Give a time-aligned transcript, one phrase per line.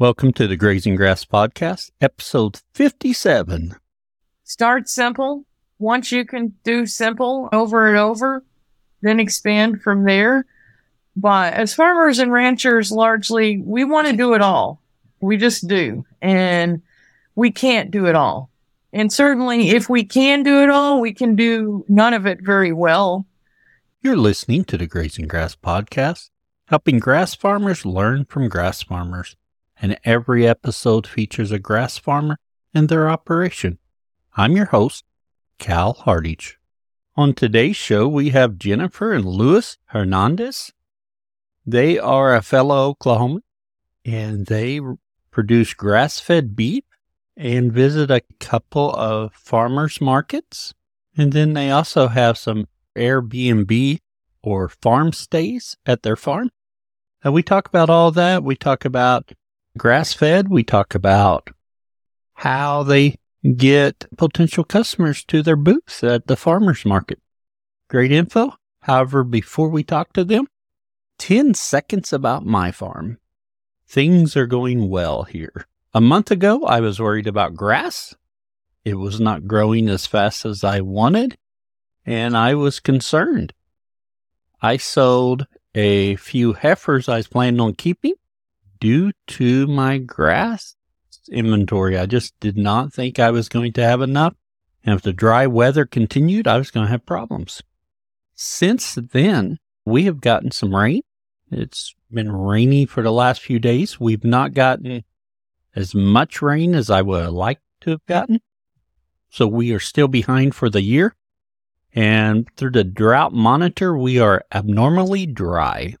[0.00, 3.76] Welcome to the Grazing Grass Podcast, episode 57.
[4.44, 5.44] Start simple.
[5.78, 8.42] Once you can do simple over and over,
[9.02, 10.46] then expand from there.
[11.16, 14.80] But as farmers and ranchers, largely, we want to do it all.
[15.20, 16.06] We just do.
[16.22, 16.80] And
[17.34, 18.48] we can't do it all.
[18.94, 22.72] And certainly, if we can do it all, we can do none of it very
[22.72, 23.26] well.
[24.00, 26.30] You're listening to the Grazing Grass Podcast,
[26.68, 29.36] helping grass farmers learn from grass farmers.
[29.82, 32.38] And every episode features a grass farmer
[32.74, 33.78] and their operation.
[34.36, 35.04] I'm your host,
[35.58, 36.58] Cal Hardage.
[37.16, 40.72] On today's show, we have Jennifer and Luis Hernandez.
[41.64, 43.40] They are a fellow Oklahoman
[44.04, 44.80] and they
[45.30, 46.84] produce grass fed beef
[47.34, 50.74] and visit a couple of farmers markets.
[51.16, 52.66] And then they also have some
[52.96, 53.98] Airbnb
[54.42, 56.50] or farm stays at their farm.
[57.24, 58.42] And we talk about all that.
[58.42, 59.32] We talk about
[59.76, 60.48] grass fed.
[60.48, 61.50] We talk about
[62.34, 63.16] how they
[63.56, 67.20] get potential customers to their booths at the farmers market.
[67.88, 68.54] Great info.
[68.82, 70.46] However, before we talk to them,
[71.18, 73.18] 10 seconds about my farm.
[73.86, 75.66] Things are going well here.
[75.92, 78.14] A month ago, I was worried about grass.
[78.84, 81.36] It was not growing as fast as I wanted,
[82.06, 83.52] and I was concerned.
[84.62, 88.14] I sold a few heifers I was planning on keeping
[88.80, 90.74] due to my grass
[91.30, 91.96] inventory.
[91.96, 94.34] I just did not think I was going to have enough.
[94.82, 97.62] And if the dry weather continued, I was going to have problems.
[98.34, 101.02] Since then, we have gotten some rain.
[101.50, 104.00] It's been rainy for the last few days.
[104.00, 105.04] We've not gotten
[105.76, 108.40] as much rain as I would have liked to have gotten.
[109.28, 111.14] So we are still behind for the year.
[111.92, 115.96] And through the drought monitor, we are abnormally dry,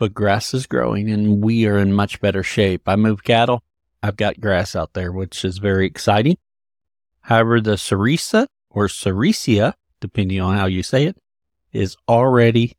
[0.00, 2.88] but grass is growing and we are in much better shape.
[2.88, 3.62] I move cattle.
[4.02, 6.38] I've got grass out there, which is very exciting.
[7.20, 11.18] However, the Sericea or Sericea, depending on how you say it,
[11.72, 12.78] is already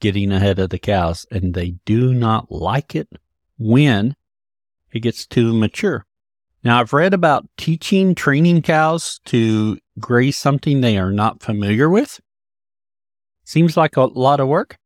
[0.00, 3.08] getting ahead of the cows and they do not like it
[3.58, 4.16] when
[4.92, 6.06] it gets too mature.
[6.64, 12.18] Now, I've read about teaching, training cows to graze something they are not familiar with.
[13.44, 14.78] Seems like a lot of work,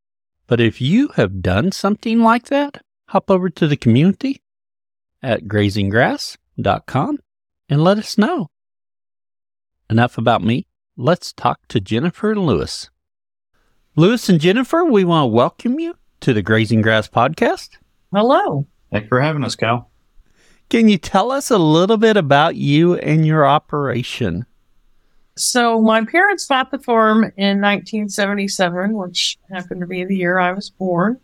[0.46, 4.40] but if you have done something like that, hop over to the community
[5.22, 7.18] at grazinggrass.com
[7.68, 8.48] and let us know.
[9.90, 10.66] Enough about me.
[10.96, 12.90] Let's talk to Jennifer and Lewis.
[13.96, 17.78] Luis and Jennifer, we want to welcome you to the Grazing Grass podcast.
[18.12, 18.66] Hello.
[18.90, 19.90] Thanks for having us, Cal.
[20.68, 24.46] Can you tell us a little bit about you and your operation?
[25.36, 30.52] So, my parents bought the farm in 1977, which happened to be the year I
[30.52, 31.20] was born.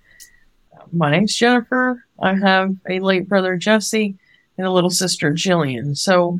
[0.93, 2.05] My name's Jennifer.
[2.21, 4.15] I have a late brother, Jesse,
[4.59, 5.97] and a little sister, Jillian.
[5.97, 6.39] So,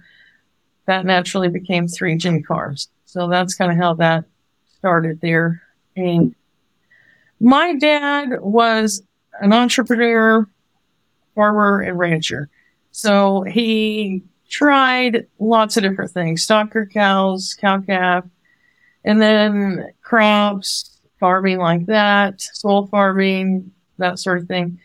[0.87, 2.89] that naturally became three J farms.
[3.07, 4.25] So, that's kind of how that
[4.79, 5.63] started there.
[5.97, 6.35] And
[7.41, 9.03] my dad was
[9.41, 10.47] an entrepreneur,
[11.35, 12.49] farmer, and rancher.
[12.93, 14.23] So he
[14.53, 18.25] tried lots of different things, stocker cows, cow calf,
[19.05, 24.79] and then crops, farming like that, soil farming, that sort of thing.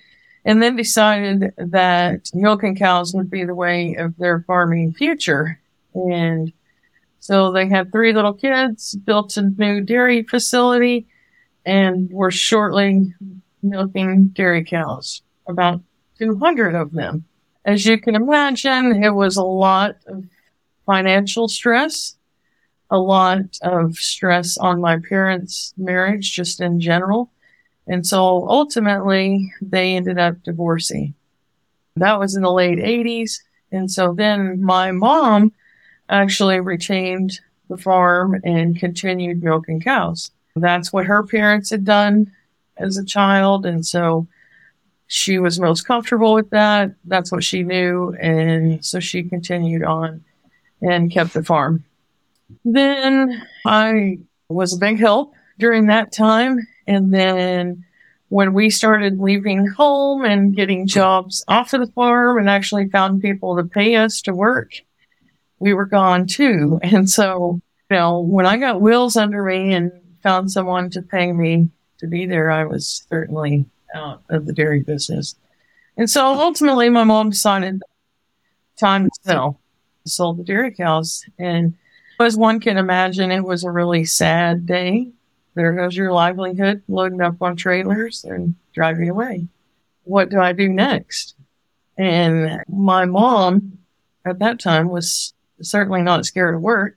[0.46, 5.60] And then decided that milking cows would be the way of their farming future.
[5.94, 6.54] And
[7.20, 11.08] so they had three little kids, built a new dairy facility,
[11.66, 13.14] and were shortly
[13.62, 15.82] milking dairy cows, about
[16.20, 17.26] 200 of them.
[17.68, 20.24] As you can imagine, it was a lot of
[20.86, 22.16] financial stress,
[22.90, 27.30] a lot of stress on my parents' marriage, just in general.
[27.86, 31.14] And so ultimately, they ended up divorcing.
[31.98, 33.42] That was in the late 80s.
[33.74, 35.52] And so then my mom
[36.08, 40.32] actually retained the farm and continued milking cows.
[40.56, 42.32] That's what her parents had done
[42.78, 43.66] as a child.
[43.66, 44.26] And so
[45.08, 46.92] she was most comfortable with that.
[47.06, 48.14] That's what she knew.
[48.20, 50.24] And so she continued on
[50.82, 51.86] and kept the farm.
[52.64, 54.20] Then I
[54.50, 56.68] was a big help during that time.
[56.86, 57.86] And then
[58.30, 63.22] when we started leaving home and getting jobs off of the farm and actually found
[63.22, 64.72] people to pay us to work,
[65.60, 66.80] we were gone too.
[66.84, 71.32] And so, you know, when I got wheels under me and found someone to pay
[71.32, 71.70] me
[72.00, 73.66] to be there, I was certainly
[73.98, 75.36] out of the dairy business.
[75.98, 77.82] And so ultimately, my mom decided
[78.78, 79.60] time to sell,
[80.06, 81.26] sold the dairy cows.
[81.40, 81.74] And
[82.20, 85.10] as one can imagine, it was a really sad day.
[85.56, 89.48] There goes your livelihood, loading up on trailers and driving away.
[90.04, 91.36] What do I do next?
[91.98, 93.80] And my mom
[94.24, 96.96] at that time was certainly not scared of work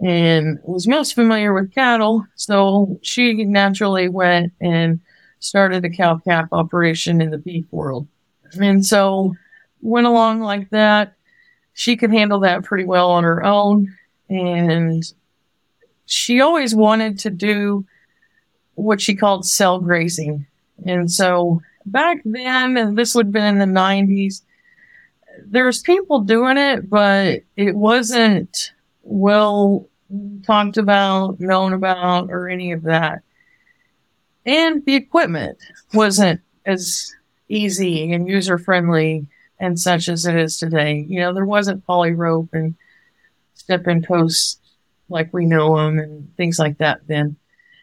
[0.00, 2.24] and was most familiar with cattle.
[2.36, 5.00] So she naturally went and
[5.40, 8.06] started a cow calf operation in the beef world.
[8.54, 9.34] And so
[9.80, 11.14] went along like that.
[11.72, 13.94] She could handle that pretty well on her own.
[14.28, 15.02] And
[16.06, 17.84] she always wanted to do
[18.74, 20.46] what she called cell grazing.
[20.86, 24.42] And so back then, and this would have been in the 90s,
[25.46, 28.72] there's people doing it, but it wasn't
[29.02, 29.88] well
[30.44, 33.22] talked about, known about, or any of that.
[34.46, 35.58] And the equipment
[35.92, 37.14] wasn't as
[37.48, 39.26] easy and user friendly
[39.58, 41.04] and such as it is today.
[41.08, 42.74] You know, there wasn't poly rope and
[43.54, 44.58] step in posts
[45.08, 47.36] like we know them and things like that then.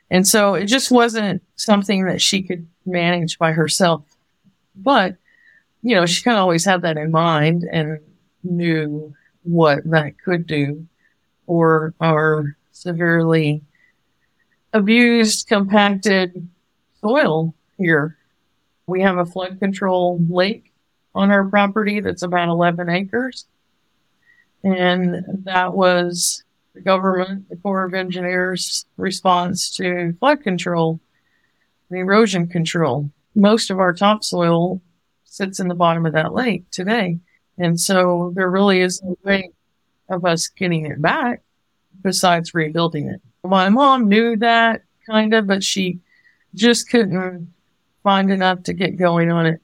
[0.09, 4.03] And so it just wasn't something that she could manage by herself.
[4.75, 5.17] But,
[5.81, 7.99] you know, she kind of always had that in mind and
[8.43, 9.13] knew
[9.43, 10.87] what that could do
[11.45, 13.61] or our severely
[14.77, 16.47] abused, compacted
[17.01, 18.17] soil here.
[18.85, 20.71] We have a flood control lake
[21.13, 23.45] on our property that's about 11 acres.
[24.63, 26.43] And that was
[26.73, 30.99] the government, the Corps of Engineers response to flood control,
[31.89, 33.09] the erosion control.
[33.35, 34.81] Most of our topsoil
[35.25, 37.19] sits in the bottom of that lake today.
[37.57, 39.51] And so there really is no way
[40.09, 41.41] of us getting it back
[42.01, 43.21] besides rebuilding it.
[43.47, 45.99] My mom knew that kind of, but she
[46.55, 47.53] just couldn't
[48.03, 49.61] find enough to get going on it.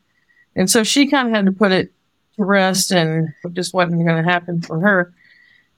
[0.56, 1.92] And so she kind of had to put it
[2.36, 5.14] to rest and it just wasn't going to happen for her.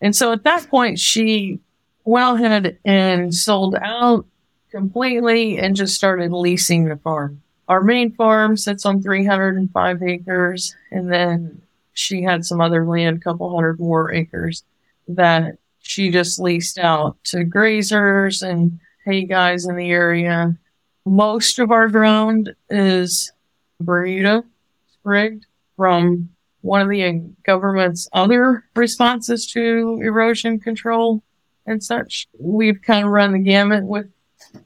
[0.01, 1.59] And so at that point, she
[2.03, 4.25] went ahead and sold out
[4.71, 7.41] completely and just started leasing the farm.
[7.67, 11.61] Our main farm sits on 305 acres, and then
[11.93, 14.63] she had some other land, a couple hundred more acres
[15.07, 20.57] that she just leased out to grazers and hay guys in the area.
[21.05, 23.31] Most of our ground is
[23.79, 24.43] Bermuda
[24.91, 25.45] sprigged
[25.77, 26.29] from
[26.61, 31.21] one of the government's other responses to erosion control
[31.67, 32.27] and such.
[32.39, 34.07] We've kind of run the gamut with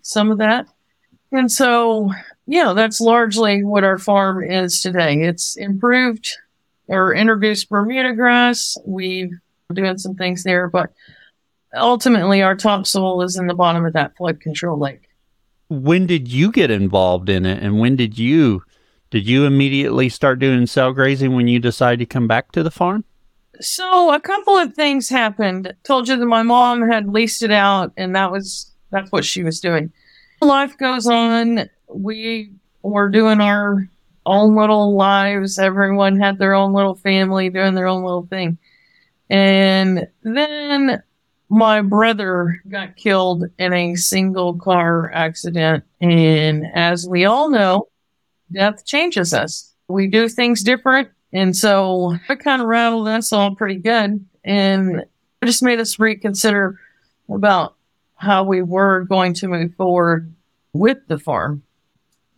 [0.01, 0.68] some of that.
[1.33, 2.12] And so,
[2.63, 5.21] know, that's largely what our farm is today.
[5.24, 6.30] It's improved
[6.88, 8.77] or introduced Bermuda grass.
[8.86, 9.38] We've
[9.74, 10.92] doing some things there, but
[11.75, 15.10] ultimately our topsoil is in the bottom of that flood control lake.
[15.69, 18.63] When did you get involved in it and when did you
[19.12, 22.71] did you immediately start doing cell grazing when you decided to come back to the
[22.71, 23.06] farm?
[23.60, 25.74] So a couple of things happened.
[25.83, 29.44] Told you that my mom had leased it out and that was that's what she
[29.44, 29.92] was doing.
[30.42, 31.69] Life goes on.
[31.94, 33.88] We were doing our
[34.25, 35.60] own little lives.
[35.60, 38.57] Everyone had their own little family doing their own little thing.
[39.30, 41.04] And then
[41.50, 45.84] my brother got killed in a single car accident.
[46.02, 47.88] And as we all know,
[48.52, 49.74] death changes us.
[49.88, 51.10] We do things different.
[51.34, 54.26] And so it kind of rattled us all pretty good.
[54.44, 55.02] And
[55.42, 56.80] it just made us reconsider
[57.30, 57.76] about
[58.16, 60.34] how we were going to move forward
[60.74, 61.64] with the farm.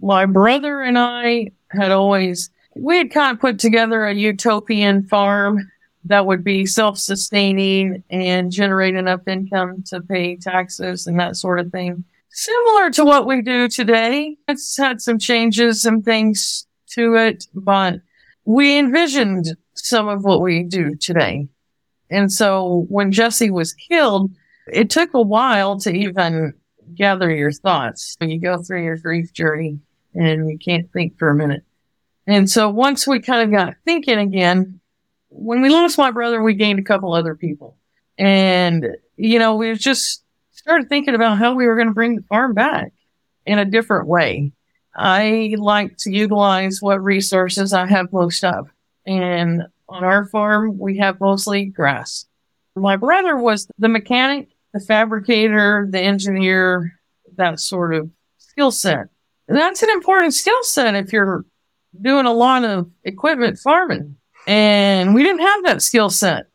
[0.02, 5.71] My brother and I had always, we had kind of put together a utopian farm
[6.06, 11.60] that would be self sustaining and generate enough income to pay taxes and that sort
[11.60, 14.38] of thing similar to what we do today.
[14.48, 18.02] It's had some changes and things to it, but
[18.46, 21.48] we envisioned some of what we do today.
[22.10, 24.32] And so when Jesse was killed,
[24.68, 26.54] it took a while to even
[26.96, 28.16] gather your thoughts.
[28.20, 29.80] When You go through your grief journey
[30.14, 31.64] and you can't think for a minute.
[32.28, 34.81] And so once we kind of got thinking again,
[35.32, 37.78] when we lost my brother, we gained a couple other people.
[38.18, 42.24] And, you know, we just started thinking about how we were going to bring the
[42.24, 42.92] farm back
[43.46, 44.52] in a different way.
[44.94, 48.70] I like to utilize what resources I have most of.
[49.08, 52.26] And on our farm, we have mostly grass.
[52.76, 57.00] My brother was the mechanic, the fabricator, the engineer,
[57.38, 59.08] that sort of skill set.
[59.48, 61.46] That's an important skill set if you're
[62.00, 64.18] doing a lot of equipment farming.
[64.48, 66.48] And we didn't have that skill set.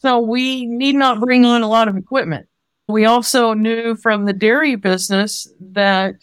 [0.00, 2.46] So we need not bring on a lot of equipment.
[2.88, 6.16] We also knew from the dairy business that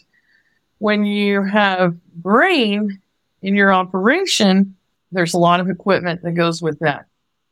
[0.78, 3.00] when you have grain
[3.42, 4.76] in your operation,
[5.10, 7.06] there's a lot of equipment that goes with that.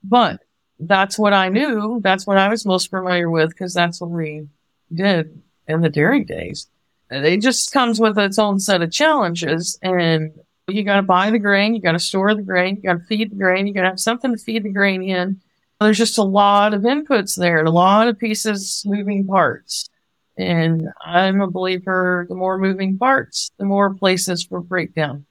[0.04, 0.40] But
[0.78, 2.00] that's what I knew.
[2.02, 4.48] That's what I was most familiar with because that's what we
[4.92, 6.68] did in the dairy days.
[7.10, 9.78] It just comes with its own set of challenges.
[9.82, 10.32] And
[10.70, 13.04] You got to buy the grain, you got to store the grain, you got to
[13.04, 15.40] feed the grain, you got to have something to feed the grain in.
[15.80, 19.88] There's just a lot of inputs there, a lot of pieces, moving parts.
[20.36, 25.26] And I'm a believer the more moving parts, the more places for breakdown.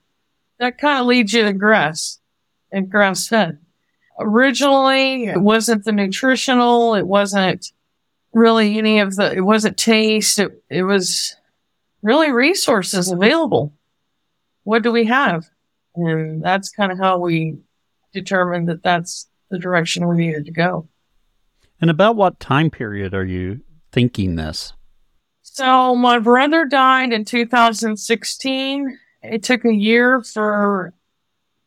[0.59, 2.19] That kind of leads you to grass
[2.71, 3.59] and grass fed.
[4.19, 7.71] Originally, it wasn't the nutritional, it wasn't
[8.33, 11.35] really any of the, it wasn't taste, it, it was
[12.01, 13.73] really resources available.
[14.63, 15.45] What do we have?
[15.95, 17.57] And that's kind of how we
[18.13, 20.87] determined that that's the direction we needed to go.
[21.81, 23.61] And about what time period are you
[23.91, 24.73] thinking this?
[25.41, 28.99] So my brother died in 2016.
[29.23, 30.93] It took a year for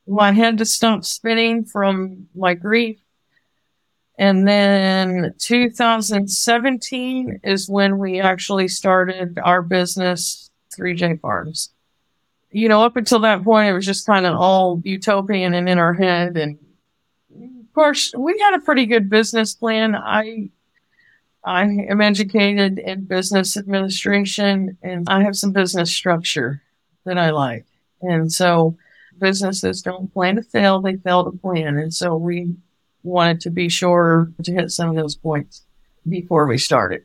[0.06, 2.98] my head to stop spinning from my grief.
[4.18, 11.70] And then 2017 is when we actually started our business, 3J Farms.
[12.52, 15.78] You know, up until that point, it was just kind of all utopian and in
[15.78, 16.36] our head.
[16.36, 16.58] And
[17.34, 19.96] of course, we had a pretty good business plan.
[19.96, 20.50] I,
[21.44, 26.62] I am educated in business administration and I have some business structure
[27.04, 27.64] that I like.
[28.02, 28.76] And so
[29.18, 31.78] businesses don't plan to fail, they fail to plan.
[31.78, 32.54] And so we
[33.02, 35.62] wanted to be sure to hit some of those points
[36.08, 37.04] before we started.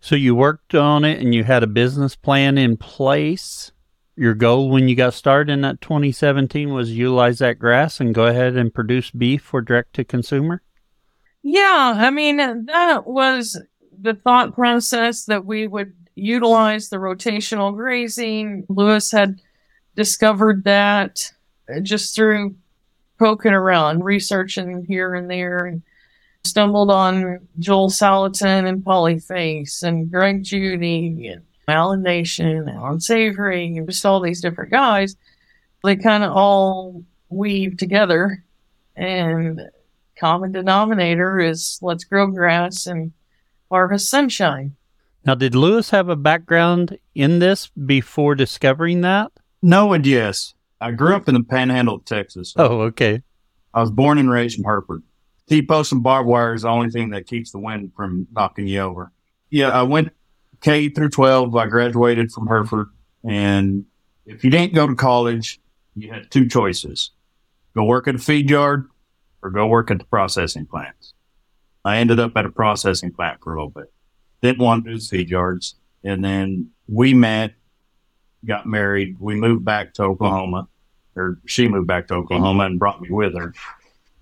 [0.00, 3.72] So you worked on it and you had a business plan in place.
[4.16, 8.26] Your goal when you got started in that 2017 was utilize that grass and go
[8.26, 10.62] ahead and produce beef for direct to consumer?
[11.42, 13.60] Yeah, I mean, that was
[14.00, 18.64] the thought process that we would utilize the rotational grazing.
[18.68, 19.40] Luis had
[19.94, 21.32] discovered that
[21.82, 22.56] just through
[23.18, 25.82] poking around, researching here and there, and
[26.44, 33.76] stumbled on Joel Salatin and Polyface and Greg Judy and Allan Nation and Allan Savory
[33.76, 35.16] and just all these different guys.
[35.82, 38.44] They kind of all weave together,
[38.94, 39.60] and
[40.18, 43.12] common denominator is let's grow grass and
[43.70, 44.76] harvest sunshine.
[45.24, 49.32] Now, did Luis have a background in this before discovering that?
[49.60, 50.54] No and yes.
[50.80, 52.54] I grew up in the panhandle of Texas.
[52.56, 53.22] Oh, okay.
[53.74, 55.02] I was born and raised in Hereford.
[55.48, 58.80] T-post and barbed wire is the only thing that keeps the wind from knocking you
[58.80, 59.12] over.
[59.50, 60.12] Yeah, I went
[60.60, 61.54] K through 12.
[61.54, 62.88] I graduated from Hereford.
[63.24, 63.84] And
[64.24, 65.60] if you didn't go to college,
[65.94, 67.10] you had two choices.
[67.74, 68.88] Go work at a feed yard
[69.42, 71.14] or go work at the processing plants.
[71.84, 73.92] I ended up at a processing plant for a little bit.
[74.42, 75.76] Didn't want to do feed yards.
[76.02, 77.54] And then we met
[78.46, 79.16] got married.
[79.18, 80.68] We moved back to Oklahoma,
[81.14, 83.52] or she moved back to Oklahoma and brought me with her.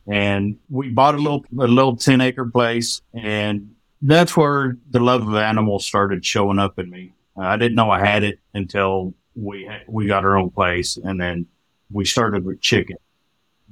[0.07, 3.74] And we bought a little a little ten acre place, and
[4.07, 7.15] that's where the love of animals started showing up in me.
[7.37, 11.19] Uh, I didn't know I had it until we we got our own place, and
[11.19, 11.47] then
[11.91, 12.99] we started with chicken,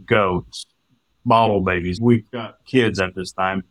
[0.07, 0.67] goats,
[1.27, 2.01] bottle babies.
[2.01, 3.63] We've got kids at this time,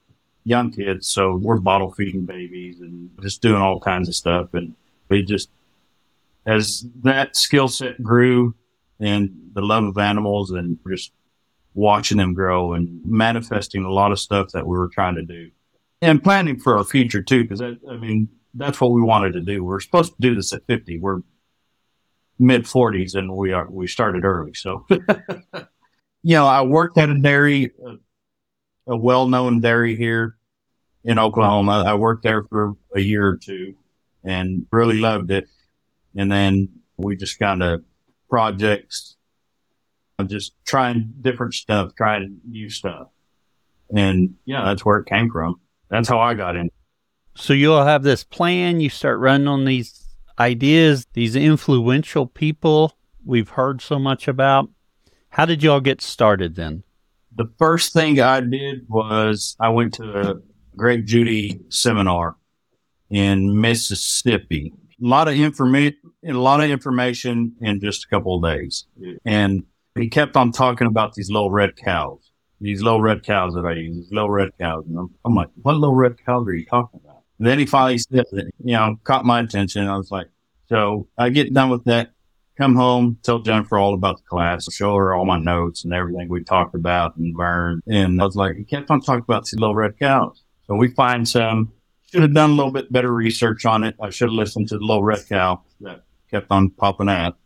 [0.44, 4.54] young kids, so we're bottle feeding babies and just doing all kinds of stuff.
[4.54, 4.76] And
[5.10, 5.50] we just
[6.46, 8.54] as that skill set grew
[9.00, 11.12] and the love of animals and just
[11.74, 15.50] watching them grow and manifesting a lot of stuff that we were trying to do
[16.02, 17.48] and planning for our future too.
[17.48, 19.64] Cause I, I mean, that's what we wanted to do.
[19.64, 21.00] We're supposed to do this at 50.
[21.00, 21.22] We're
[22.40, 24.54] mid forties and we are, we started early.
[24.54, 30.38] So, you know, I worked at a dairy, a, a well-known dairy here
[31.04, 31.84] in Oklahoma.
[31.86, 33.76] I worked there for a year or two
[34.24, 35.48] and really loved it.
[36.16, 37.84] And then we just kind of
[38.30, 39.16] projects,
[40.28, 43.08] just trying different stuff, trying new stuff.
[43.96, 45.60] And yeah, that's where it came from.
[45.92, 46.72] That's how I got in.
[47.36, 50.04] So you'll have this plan, you start running on these
[50.40, 54.70] ideas, these influential people we've heard so much about.
[55.30, 56.84] How did y'all get started then?
[57.36, 60.36] The first thing I did was I went to a
[60.76, 62.36] Greg Judy seminar
[63.12, 68.44] in Mississippi a lot of information, a lot of information in just a couple of
[68.44, 68.86] days.
[69.26, 69.64] And
[69.96, 72.31] he kept on talking about these little red cows,
[72.62, 74.86] these little red cows that I use, these little red cows.
[74.88, 77.24] And I'm, I'm like, what little red cows are you talking about?
[77.40, 79.88] And then he finally said you know, caught my attention.
[79.88, 80.28] I was like,
[80.70, 82.12] so I get done with that,
[82.58, 86.30] come home, tell Jennifer all about the class, show her all my notes and everything
[86.30, 87.82] we talked about and learned.
[87.88, 90.44] And I was like, he kept on talking about these little red cows.
[90.68, 91.74] So we find some
[92.12, 93.96] should have done a little bit better research on it.
[94.02, 97.38] I should have listened to the little red cow that kept on popping out.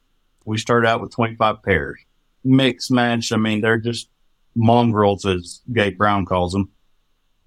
[0.45, 1.99] We started out with 25 pairs.
[2.43, 3.31] Mixed match.
[3.31, 4.09] I mean, they're just
[4.55, 6.71] mongrels, as Gabe Brown calls them.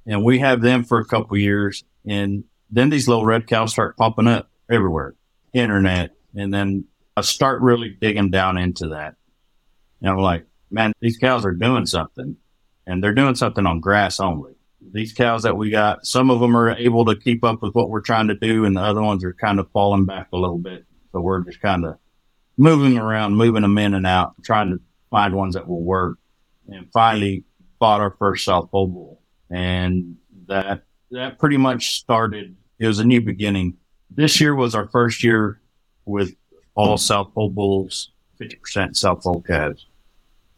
[0.06, 1.84] And we have them for a couple years.
[2.06, 5.14] And then these little red cows start popping up everywhere,
[5.52, 6.12] internet.
[6.34, 6.84] And then
[7.16, 9.16] I start really digging down into that.
[10.00, 12.36] And I'm like, man, these cows are doing something
[12.86, 14.52] and they're doing something on grass only.
[14.92, 17.90] These cows that we got, some of them are able to keep up with what
[17.90, 20.58] we're trying to do and the other ones are kind of falling back a little
[20.58, 20.84] bit.
[21.12, 21.98] So we're just kind of
[22.56, 26.18] moving around, moving them in and out, trying to find ones that will work.
[26.68, 27.44] And finally
[27.78, 29.22] bought our first South Pole bull.
[29.50, 33.76] And that, that pretty much started, it was a new beginning.
[34.10, 35.60] This year was our first year
[36.04, 36.34] with
[36.74, 38.10] all South Pole bulls,
[38.40, 39.86] 50% South Pole calves.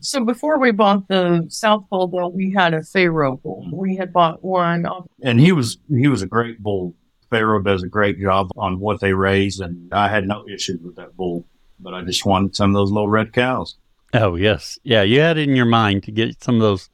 [0.00, 3.68] So before we bought the South Pole bull, we had a Pharo bull.
[3.72, 4.86] We had bought one.
[4.86, 6.94] off- And he was, he was a great bull.
[7.30, 9.60] Pharo does a great job on what they raise.
[9.60, 11.44] And I had no issues with that bull,
[11.78, 13.76] but I just wanted some of those little red cows.
[14.12, 14.78] Oh, yes.
[14.82, 16.90] Yeah, you had it in your mind to get some of those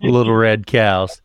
[0.00, 1.22] little red cows.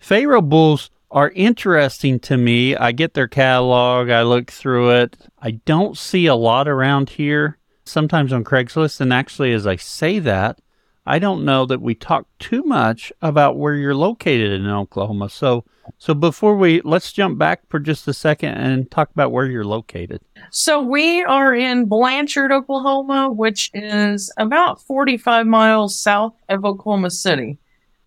[0.00, 2.76] Pharo bulls are interesting to me.
[2.76, 5.16] I get their catalog, I look through it.
[5.40, 9.00] I don't see a lot around here, sometimes on Craigslist.
[9.00, 10.58] And actually, as I say that,
[11.06, 15.30] I don't know that we talk too much about where you're located in Oklahoma.
[15.30, 15.64] So,
[15.98, 19.64] so before we let's jump back for just a second and talk about where you're
[19.64, 20.20] located.
[20.50, 27.58] So we are in Blanchard, Oklahoma, which is about 45 miles south of Oklahoma City.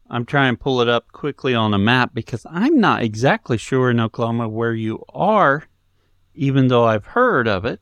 [0.09, 3.91] I'm trying to pull it up quickly on a map because I'm not exactly sure
[3.91, 5.63] in Oklahoma where you are,
[6.33, 7.79] even though I've heard of it.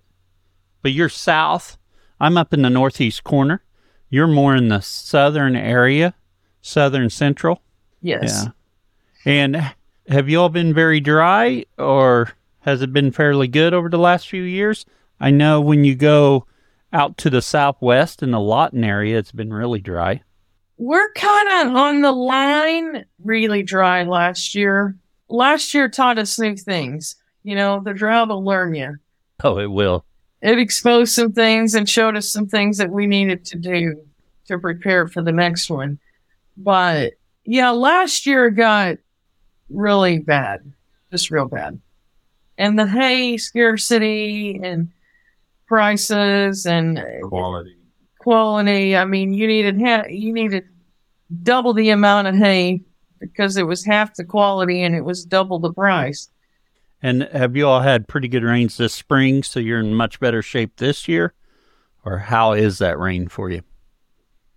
[0.83, 1.77] But you're south.
[2.19, 3.63] I'm up in the northeast corner.
[4.09, 6.13] You're more in the southern area,
[6.61, 7.61] southern central.
[8.01, 8.45] Yes.
[8.45, 8.51] Yeah.
[9.25, 9.73] And
[10.07, 14.29] have you all been very dry or has it been fairly good over the last
[14.29, 14.85] few years?
[15.19, 16.45] I know when you go
[16.93, 20.21] out to the southwest in the Lawton area, it's been really dry.
[20.77, 24.95] We're kind of on the line, really dry last year.
[25.27, 27.15] Last year taught us new things.
[27.43, 28.97] You know, the drought will learn you.
[29.43, 30.05] Oh, it will.
[30.41, 34.01] It exposed some things and showed us some things that we needed to do
[34.47, 35.99] to prepare for the next one.
[36.55, 37.13] But
[37.45, 38.97] yeah, last year got
[39.69, 40.71] really bad,
[41.11, 41.79] just real bad.
[42.57, 44.89] And the hay scarcity and
[45.67, 47.75] prices and Quality.
[48.19, 48.95] quality.
[48.95, 50.63] I mean, you needed ha- you needed
[51.43, 52.81] double the amount of hay
[53.19, 56.29] because it was half the quality and it was double the price.
[57.01, 60.41] And have you all had pretty good rains this spring, so you're in much better
[60.41, 61.33] shape this year?
[62.03, 63.61] Or how is that rain for you?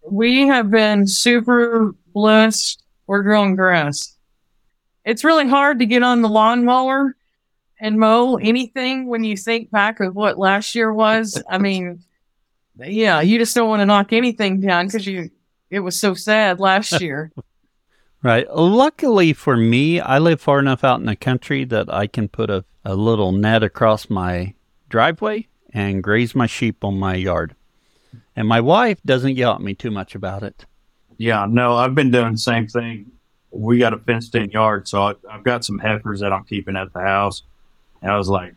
[0.09, 2.83] We have been super blessed.
[3.07, 4.17] We're growing grass.
[5.05, 7.17] It's really hard to get on the lawnmower
[7.81, 11.43] and mow anything when you think back of what last year was.
[11.49, 12.05] I mean,
[12.79, 15.31] yeah, you just don't want to knock anything down because you
[15.71, 17.33] it was so sad last year.
[18.23, 18.47] Right.
[18.55, 22.51] Luckily for me, I live far enough out in the country that I can put
[22.51, 24.55] a, a little net across my
[24.91, 27.55] driveway and graze my sheep on my yard.
[28.37, 30.67] And my wife doesn't yell at me too much about it.
[31.17, 33.11] Yeah, no, I've been doing the same thing.
[33.51, 36.77] We got a fenced in yard, so I, I've got some heifers that I'm keeping
[36.77, 37.43] at the house.
[38.03, 38.55] And I was like,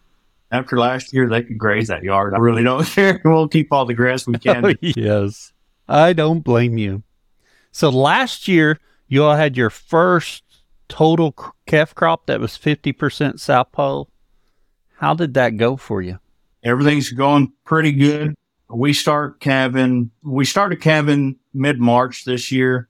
[0.51, 2.33] after last year, they could graze that yard.
[2.33, 3.21] I really don't care.
[3.23, 4.77] We'll keep all the grass we can.
[4.81, 5.51] yes.
[5.87, 7.03] I don't blame you.
[7.71, 8.79] So last year,
[9.13, 10.43] you all had your first
[10.87, 11.35] total
[11.67, 14.09] calf crop that was 50% South Pole.
[14.97, 16.17] How did that go for you?
[16.63, 18.33] Everything's going pretty good.
[18.71, 20.09] We start calving.
[20.23, 22.89] We started calving mid March this year.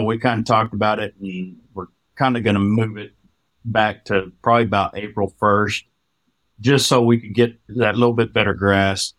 [0.00, 3.12] We kind of talked about it and we're kind of going to move it
[3.64, 5.82] back to probably about April 1st,
[6.60, 9.14] just so we could get that little bit better grass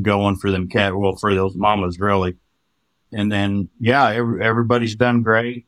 [0.00, 2.36] going for them cat, well, for those mamas really.
[3.12, 5.66] And then, yeah, every, everybody's done great.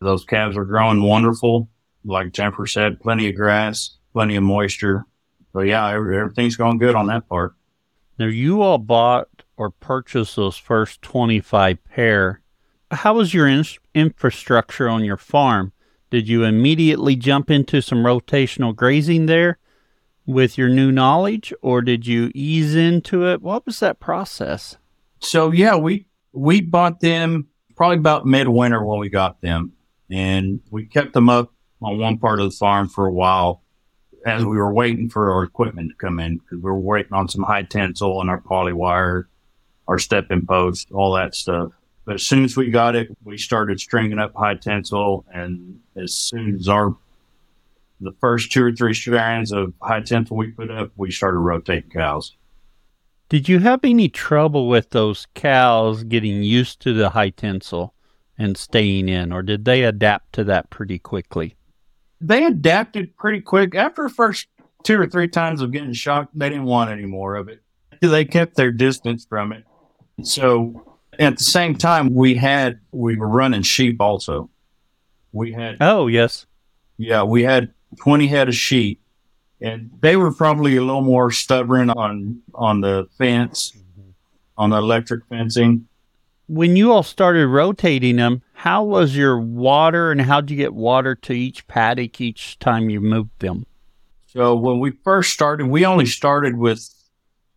[0.00, 1.68] Those calves are growing wonderful.
[2.04, 5.04] Like Jennifer said, plenty of grass, plenty of moisture.
[5.52, 7.54] So yeah, every- everything's going good on that part.
[8.18, 12.40] Now, you all bought or purchased those first 25 pair.
[12.90, 15.72] How was your in- infrastructure on your farm?
[16.10, 19.58] Did you immediately jump into some rotational grazing there
[20.26, 23.42] with your new knowledge, or did you ease into it?
[23.42, 24.76] What was that process?
[25.20, 26.06] So yeah, we
[26.38, 29.72] we bought them probably about midwinter when we got them,
[30.10, 33.62] and we kept them up on one part of the farm for a while
[34.24, 37.28] as we were waiting for our equipment to come in because we were waiting on
[37.28, 39.28] some high tensile and our poly wire,
[39.86, 41.72] our stepping post, all that stuff.
[42.04, 46.14] But as soon as we got it, we started stringing up high tensile, and as
[46.14, 46.96] soon as our
[48.00, 51.90] the first two or three strands of high tensile we put up, we started rotating
[51.90, 52.36] cows.
[53.28, 57.94] Did you have any trouble with those cows getting used to the high tensile
[58.38, 61.54] and staying in, or did they adapt to that pretty quickly?
[62.20, 63.76] they adapted pretty quick.
[63.76, 64.48] After the first
[64.82, 67.62] two or three times of getting shocked, they didn't want any more of it.
[68.00, 69.64] They kept their distance from it.
[70.24, 74.50] So At the same time, we had we were running sheep also.
[75.32, 76.46] We had Oh, yes.
[76.96, 79.00] yeah, we had twenty head of sheep,
[79.60, 84.10] and they were probably a little more stubborn on on the fence, mm-hmm.
[84.56, 85.86] on the electric fencing.
[86.46, 91.14] When you all started rotating them, how was your water and how'd you get water
[91.14, 93.66] to each paddock each time you moved them?
[94.26, 96.88] So when we first started, we only started with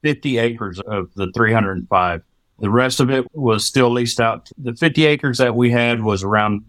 [0.03, 2.23] 50 acres of the 305.
[2.59, 4.49] The rest of it was still leased out.
[4.57, 6.63] The 50 acres that we had was around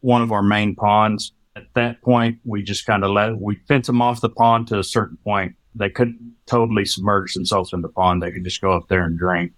[0.00, 1.32] one of our main ponds.
[1.58, 4.78] At that point, we just kind of let, we fence them off the pond to
[4.78, 5.56] a certain point.
[5.74, 8.22] They couldn't totally submerge themselves in the pond.
[8.22, 9.52] They could just go up there and drink.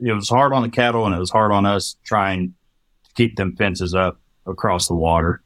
[0.00, 2.54] It was hard on the cattle and it was hard on us trying
[3.04, 5.42] to keep them fences up across the water.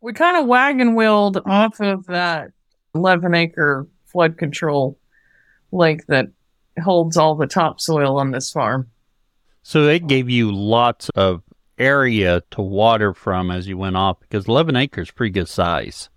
[0.00, 2.50] We kind of wagon wheeled off of that
[2.94, 4.98] 11 acre flood control
[5.70, 6.26] lake that
[6.82, 8.90] holds all the topsoil on this farm.
[9.62, 11.42] So it gave you lots of
[11.78, 16.08] area to water from as you went off because 11 acres pretty good size.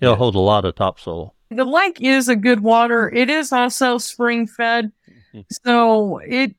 [0.00, 0.18] It'll Yeah.
[0.18, 1.34] hold a lot of topsoil.
[1.50, 3.10] The lake is a good water.
[3.10, 4.90] It is also spring fed.
[5.34, 5.40] Mm-hmm.
[5.64, 6.54] So it,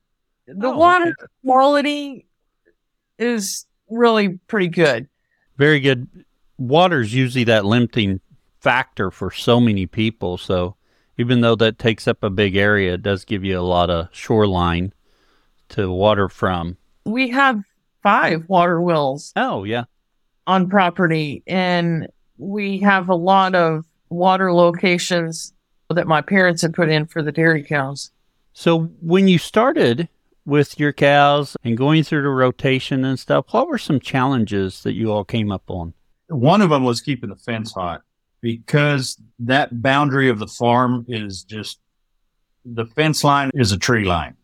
[0.48, 1.28] the Oh, water okay.
[1.44, 2.28] quality
[3.18, 5.08] is really pretty good.
[5.58, 6.08] Very good.
[6.58, 8.20] Water's usually that limiting
[8.60, 10.38] factor for so many people.
[10.38, 10.76] So
[11.18, 14.10] even though that takes up a big area, it does give you a lot of
[14.12, 14.94] shoreline
[15.70, 16.78] to water from.
[17.06, 17.62] We have
[18.04, 19.86] five water wells Oh, yeah.
[20.46, 25.54] on property and we have a lot of water locations
[25.90, 28.12] that my parents had put in for the dairy cows.
[28.54, 30.10] So when you started
[30.46, 34.94] with your cows and going through the rotation and stuff, what were some challenges that
[34.94, 35.94] you all came up on?
[36.28, 38.02] One of them was keeping the fence hot
[38.42, 41.80] because that boundary of the farm is just
[42.66, 44.36] the fence line is a tree line.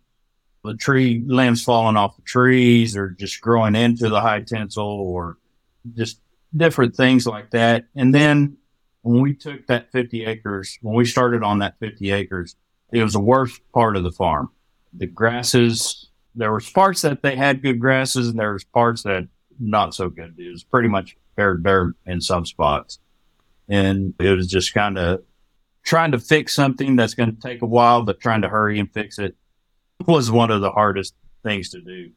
[0.70, 5.38] The tree limbs falling off the trees or just growing into the high tensile or
[5.96, 6.22] just
[6.56, 7.86] different things like that.
[7.96, 8.58] And then
[9.02, 12.56] when we took that 50 acres, when we started on that 50 acres,
[12.94, 14.52] it was the worst part of the farm.
[14.94, 19.28] The grasses, there was parts that they had good grasses and there was parts that
[19.60, 20.36] not so good.
[20.38, 23.00] It was pretty much bare dirt in some spots.
[23.68, 25.24] And it was just kind of
[25.82, 28.94] trying to fix something that's going to take a while, but trying to hurry and
[28.94, 29.36] fix it
[30.06, 32.12] was one of the hardest things to do.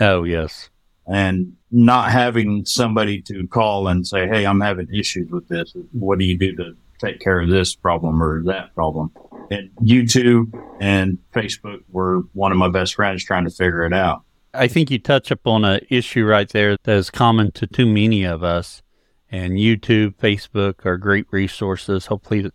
[0.00, 0.70] Oh, yes.
[1.06, 5.74] And not having somebody to call and say, Hey, I'm having issues with this.
[5.92, 9.10] What do you do to take care of this problem or that problem?
[9.50, 14.22] And YouTube and Facebook were one of my best friends trying to figure it out.
[14.54, 18.24] I think you touch upon an issue right there that is common to too many
[18.24, 18.82] of us.
[19.30, 22.06] And YouTube, Facebook are great resources.
[22.06, 22.50] Hopefully,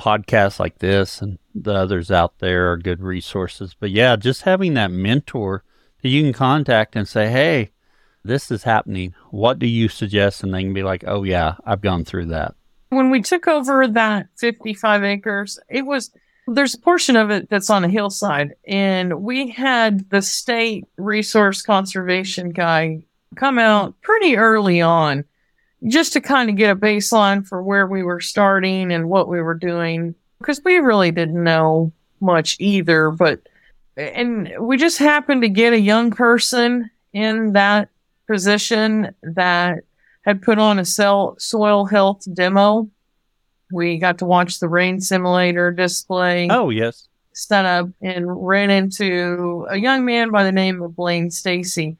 [0.00, 3.74] podcasts like this and the others out there are good resources.
[3.78, 5.62] But yeah, just having that mentor
[6.02, 7.70] that you can contact and say, hey,
[8.24, 9.14] this is happening.
[9.30, 10.42] What do you suggest?
[10.42, 12.54] And they can be like, oh, yeah, I've gone through that.
[12.88, 16.10] When we took over that 55 acres, it was
[16.46, 21.62] there's a portion of it that's on a hillside and we had the state resource
[21.62, 23.00] conservation guy
[23.36, 25.24] come out pretty early on
[25.88, 29.40] just to kind of get a baseline for where we were starting and what we
[29.40, 31.90] were doing because we really didn't know
[32.20, 33.40] much either but
[33.96, 37.88] and we just happened to get a young person in that
[38.26, 39.78] position that
[40.22, 42.88] had put on a cell, soil health demo
[43.72, 47.08] we got to watch the rain simulator display Oh, yes.
[47.32, 51.96] set up and ran into a young man by the name of Blaine Stacy.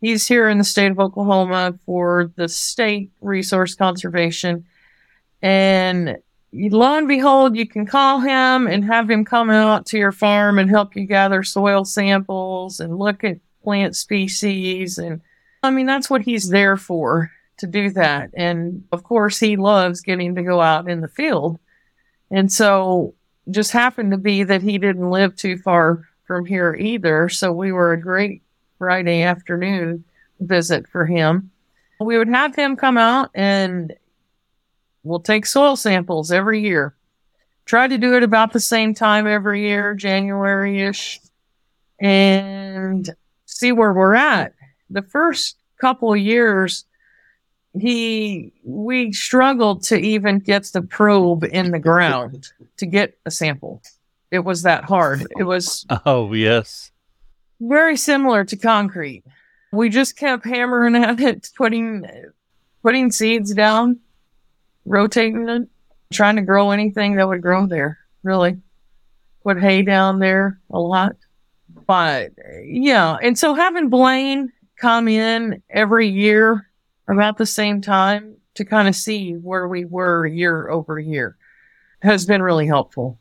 [0.00, 4.64] He's here in the state of Oklahoma for the state resource conservation.
[5.42, 6.16] And
[6.52, 10.58] lo and behold, you can call him and have him come out to your farm
[10.58, 14.96] and help you gather soil samples and look at plant species.
[14.96, 15.20] And
[15.62, 18.30] I mean, that's what he's there for to do that.
[18.34, 21.58] And of course, he loves getting to go out in the field.
[22.30, 23.14] And so
[23.50, 27.28] just happened to be that he didn't live too far from here either.
[27.28, 28.42] So we were a great
[28.80, 30.02] Friday afternoon
[30.40, 31.50] visit for him.
[32.00, 33.92] We would have him come out and
[35.02, 36.94] we'll take soil samples every year.
[37.66, 41.20] Try to do it about the same time every year, January ish,
[42.00, 43.08] and
[43.44, 44.54] see where we're at.
[44.88, 46.86] The first couple years,
[47.78, 53.82] he we struggled to even get the probe in the ground to get a sample.
[54.30, 55.26] It was that hard.
[55.38, 56.90] It was Oh, yes.
[57.60, 59.24] Very similar to concrete.
[59.72, 62.04] We just kept hammering at it, putting
[62.82, 64.00] putting seeds down,
[64.84, 65.68] rotating it,
[66.12, 67.98] trying to grow anything that would grow there.
[68.22, 68.58] Really,
[69.42, 71.16] put hay down there a lot.
[71.86, 72.32] But
[72.64, 76.68] yeah, and so having Blaine come in every year
[77.08, 81.36] about the same time to kind of see where we were year over year
[82.02, 83.18] has been really helpful.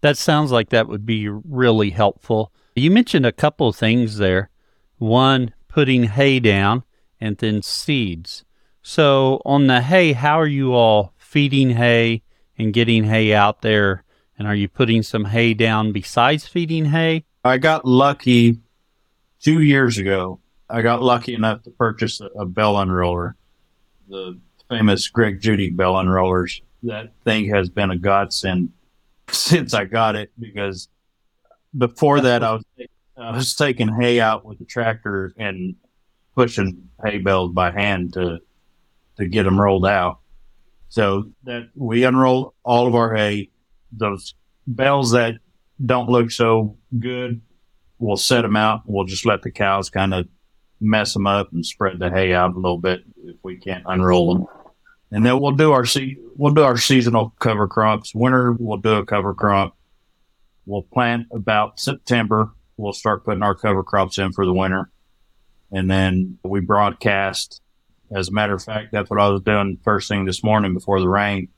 [0.00, 2.52] That sounds like that would be really helpful.
[2.78, 4.50] You mentioned a couple of things there.
[4.98, 6.84] One, putting hay down,
[7.20, 8.44] and then seeds.
[8.82, 12.22] So, on the hay, how are you all feeding hay
[12.56, 14.04] and getting hay out there?
[14.38, 17.24] And are you putting some hay down besides feeding hay?
[17.44, 18.58] I got lucky
[19.40, 20.40] two years ago.
[20.70, 23.34] I got lucky enough to purchase a, a bale unroller,
[24.08, 24.38] the
[24.68, 26.60] famous Greg Judy bale unrollers.
[26.82, 28.72] That thing has been a godsend
[29.30, 30.88] since I got it because
[31.76, 32.64] before that I was
[33.16, 35.74] I was taking hay out with the tractor and
[36.34, 38.38] pushing hay bales by hand to
[39.16, 40.20] to get them rolled out.
[40.88, 43.50] So that we unroll all of our hay.
[43.92, 44.34] Those
[44.72, 45.34] bales that
[45.84, 47.40] don't look so good,
[47.98, 48.82] we'll set them out.
[48.86, 50.28] We'll just let the cows kind of
[50.80, 54.34] mess them up and spread the hay out a little bit if we can't unroll
[54.34, 54.46] them.
[55.10, 58.14] And then we'll do our se- we'll do our seasonal cover crops.
[58.14, 59.76] Winter we'll do a cover crop.
[60.68, 62.50] We'll plant about September.
[62.76, 64.90] We'll start putting our cover crops in for the winter.
[65.72, 67.62] And then we broadcast.
[68.10, 71.00] As a matter of fact, that's what I was doing first thing this morning before
[71.00, 71.48] the rain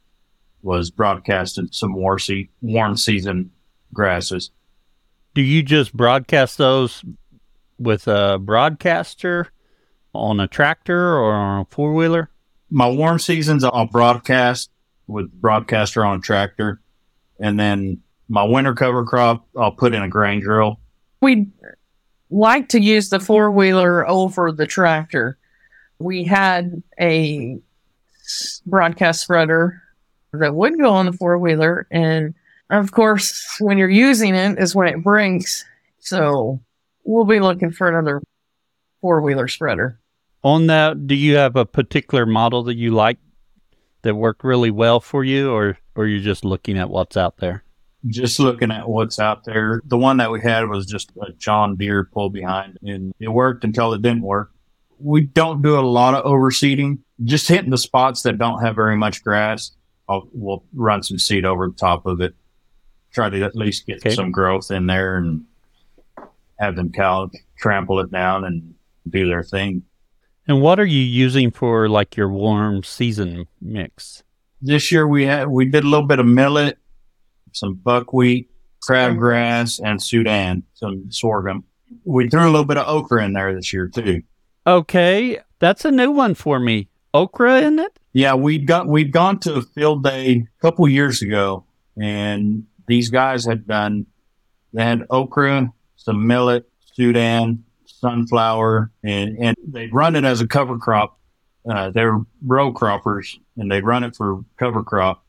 [0.63, 3.51] was broadcasting some warm, se- warm season
[3.93, 4.53] grasses.
[5.35, 7.05] Do you just broadcast those
[7.81, 9.49] with a broadcaster
[10.15, 12.31] on a tractor or on a four wheeler?
[12.71, 14.71] My warm seasons I'll broadcast
[15.09, 16.81] with broadcaster on a tractor,
[17.41, 20.81] and then my winter cover crop I'll put in a grain drill.
[21.21, 21.49] We
[22.31, 25.37] like to use the four wheeler over the tractor.
[25.99, 27.59] We had a
[28.65, 29.83] broadcast spreader
[30.33, 32.35] that would go on the four wheeler, and
[32.71, 35.65] of course, when you're using it is when it breaks.
[35.99, 36.61] So
[37.03, 38.23] we'll be looking for another
[39.01, 39.99] four wheeler spreader.
[40.45, 43.19] On that, do you have a particular model that you like
[44.03, 47.65] that worked really well for you, or or you're just looking at what's out there?
[48.07, 49.83] Just looking at what's out there.
[49.85, 53.63] The one that we had was just a John Deere pull behind, and it worked
[53.65, 54.53] until it didn't work.
[54.99, 58.97] We don't do a lot of overseeding, just hitting the spots that don't have very
[58.97, 59.73] much grass.
[60.09, 62.35] I'll, we'll run some seed over the top of it,
[63.13, 64.15] try to at least get Okay.
[64.15, 65.45] some growth in there and
[66.59, 68.75] have them cow trample it down and
[69.09, 69.83] do their thing.
[70.49, 74.23] And what are you using for like your warm season mix?
[74.61, 76.77] This year we had we did a little bit of millet,
[77.53, 78.51] some buckwheat,
[78.89, 81.65] crabgrass, and Sudan, some sorghum.
[82.05, 84.23] We threw a little bit of okra in there this year too.
[84.67, 86.89] Okay, that's a new one for me.
[87.13, 87.99] Okra in it?
[88.13, 91.65] Yeah, we'd got we'd gone to a field day a couple years ago,
[92.01, 94.07] and these guys had done
[94.73, 100.79] they had okra, some millet, Sudan, sunflower, and and they'd run it as a cover
[100.79, 101.19] crop.
[101.69, 105.25] Uh, they're row croppers, and they'd run it for cover crop.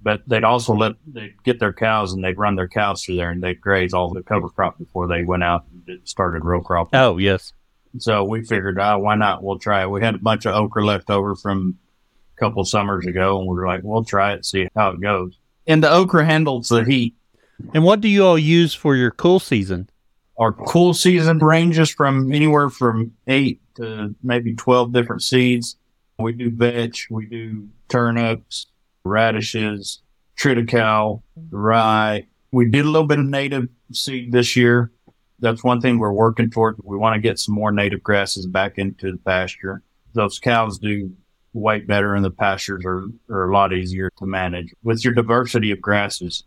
[0.00, 3.30] But they'd also let they'd get their cows and they'd run their cows through there,
[3.30, 6.90] and they'd graze all the cover crop before they went out and started row crop.
[6.92, 7.52] Oh, yes.
[7.98, 9.42] So we figured, ah, why not?
[9.42, 9.90] We'll try it.
[9.90, 11.78] We had a bunch of okra left over from
[12.36, 15.38] a couple summers ago, and we were like, we'll try it, see how it goes.
[15.66, 17.14] And the okra handles the heat.
[17.74, 19.90] And what do you all use for your cool season?
[20.38, 25.76] Our cool season ranges from anywhere from eight to maybe 12 different seeds.
[26.18, 28.66] We do vetch, we do turnips,
[29.04, 30.02] radishes,
[30.38, 32.26] triticale, rye.
[32.52, 34.90] We did a little bit of native seed this year.
[35.40, 36.76] That's one thing we're working toward.
[36.82, 39.82] We want to get some more native grasses back into the pasture.
[40.14, 41.12] Those cows do
[41.52, 45.70] way better and the pastures are, are a lot easier to manage with your diversity
[45.70, 46.44] of grasses.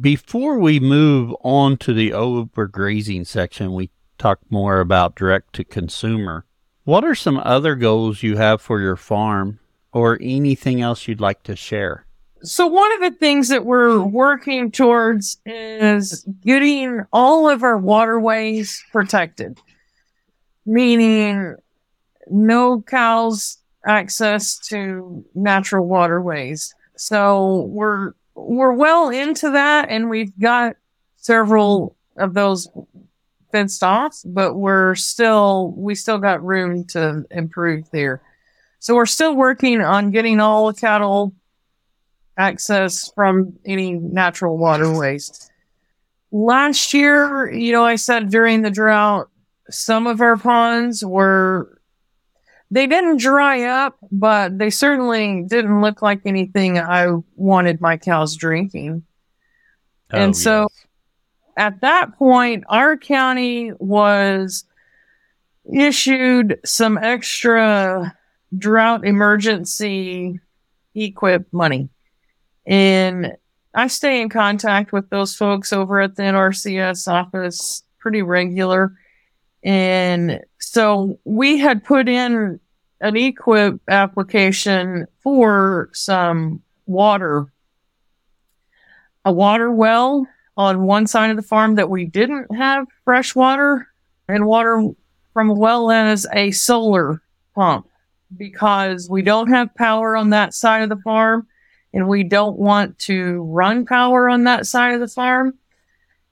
[0.00, 6.46] Before we move on to the overgrazing section, we talk more about direct to consumer.
[6.84, 9.58] What are some other goals you have for your farm
[9.92, 12.06] or anything else you'd like to share?
[12.42, 18.82] So one of the things that we're working towards is getting all of our waterways
[18.92, 19.58] protected,
[20.64, 21.56] meaning
[22.30, 26.74] no cows access to natural waterways.
[26.96, 30.76] So we're we're well into that and we've got
[31.16, 32.68] several of those
[33.52, 38.22] fenced off, but we're still we still got room to improve there.
[38.80, 41.34] So we're still working on getting all the cattle
[42.36, 45.50] access from any natural waterways.
[46.32, 49.28] Last year, you know, I said during the drought,
[49.68, 51.78] some of our ponds were,
[52.70, 58.34] they didn't dry up, but they certainly didn't look like anything I wanted my cows
[58.34, 59.02] drinking.
[60.12, 60.68] Oh, and so-
[61.56, 64.64] at that point, our county was
[65.70, 68.16] issued some extra
[68.56, 70.40] drought emergency
[70.96, 71.88] EQIP money.
[72.66, 73.36] And
[73.74, 78.92] I stay in contact with those folks over at the NRCS office pretty regular.
[79.62, 82.58] And so we had put in
[83.00, 87.46] an EQIP application for some water,
[89.24, 93.86] a water well on one side of the farm that we didn't have fresh water
[94.28, 94.90] and water
[95.32, 97.22] from a well as a solar
[97.54, 97.89] pump
[98.36, 101.46] because we don't have power on that side of the farm
[101.92, 105.54] and we don't want to run power on that side of the farm.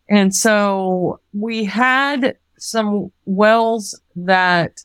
[0.09, 4.85] And so we had some wells that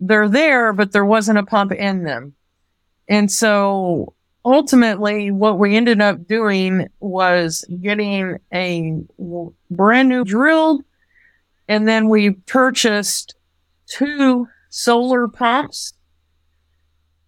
[0.00, 2.34] they're there, but there wasn't a pump in them.
[3.08, 9.00] And so ultimately what we ended up doing was getting a
[9.70, 10.82] brand new drilled
[11.68, 13.36] and then we purchased
[13.86, 15.92] two solar pumps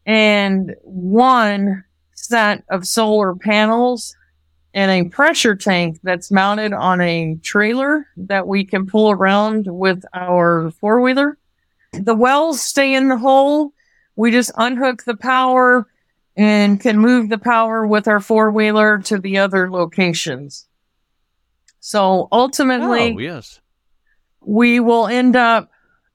[0.06, 4.16] and one set of solar panels
[4.72, 10.04] and a pressure tank that's mounted on a trailer that we can pull around with
[10.12, 11.38] our four wheeler.
[11.92, 13.72] The wells stay in the hole.
[14.16, 15.86] We just unhook the power
[16.36, 20.66] and can move the power with our four wheeler to the other locations.
[21.78, 23.60] So ultimately, Oh, yes.
[24.40, 25.70] we will end up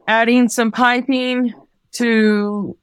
[0.07, 1.53] adding some piping
[1.93, 2.75] to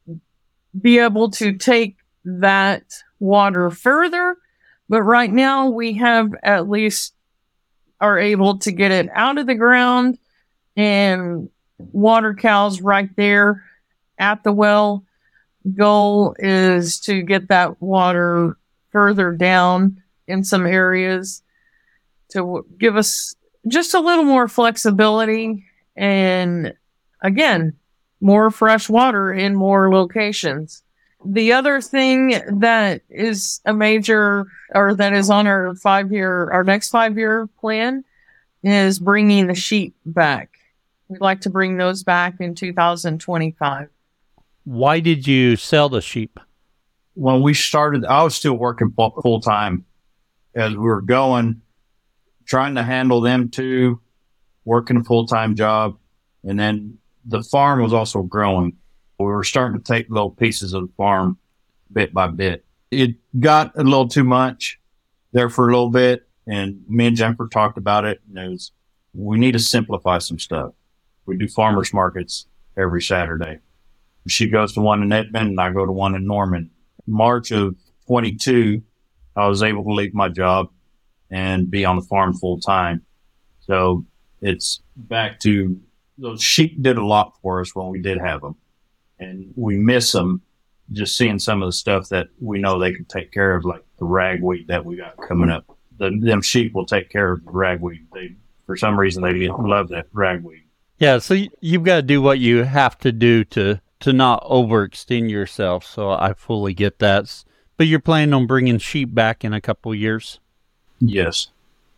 [0.80, 4.36] be able to take that water further.
[4.88, 7.14] But right now we have at least
[8.00, 10.18] are able to get it out of the ground
[10.76, 13.64] and water cows right there
[14.18, 15.04] at the well.
[15.74, 18.56] Goal is to get that water
[18.90, 21.42] further down in some areas
[22.30, 23.34] to give us
[23.66, 25.64] just a little more flexibility
[25.96, 26.74] and
[27.22, 27.76] again,
[28.26, 30.82] more fresh water in more locations.
[31.24, 36.64] The other thing that is a major or that is on our five year, our
[36.64, 38.04] next five year plan
[38.62, 40.50] is bringing the sheep back.
[41.08, 43.88] We'd like to bring those back in 2025.
[44.64, 46.38] Why did you sell the sheep?
[47.16, 49.86] when we started, I was still working full time
[50.54, 51.62] as we were going,
[52.44, 54.00] trying to handle them too,
[54.66, 55.98] working a full time job.
[56.44, 58.76] And then the farm was also growing.
[59.18, 61.38] We were starting to take little pieces of the farm
[61.92, 62.64] bit by bit.
[62.90, 64.78] It got a little too much
[65.32, 66.28] there for a little bit.
[66.46, 68.20] And me and Jennifer talked about it.
[68.28, 68.72] And it was,
[69.12, 70.72] we need to simplify some stuff.
[71.26, 73.58] We do farmers markets every Saturday.
[74.28, 76.70] She goes to one in Edmond and I go to one in Norman.
[77.06, 77.74] March of
[78.06, 78.82] 22,
[79.34, 80.68] I was able to leave my job
[81.30, 83.04] and be on the farm full time.
[83.60, 84.04] So
[84.40, 85.80] it's back to
[86.18, 88.56] those sheep did a lot for us when we did have them
[89.18, 90.42] and we miss them
[90.92, 93.84] just seeing some of the stuff that we know they can take care of, like
[93.98, 95.76] the ragweed that we got coming up.
[95.98, 98.06] The, them sheep will take care of the ragweed.
[98.12, 100.62] They, for some reason, they love that ragweed.
[100.98, 105.30] Yeah, so you've got to do what you have to do to to not overextend
[105.30, 105.84] yourself.
[105.84, 107.44] So I fully get that.
[107.76, 110.38] But you're planning on bringing sheep back in a couple years.
[110.98, 111.48] Yes.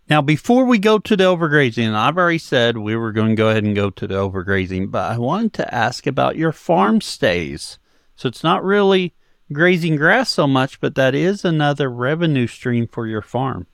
[0.08, 3.50] Now, before we go to the overgrazing, I've already said we were going to go
[3.50, 7.78] ahead and go to the overgrazing, but I wanted to ask about your farm stays.
[8.16, 9.14] So it's not really
[9.52, 13.66] grazing grass so much, but that is another revenue stream for your farm.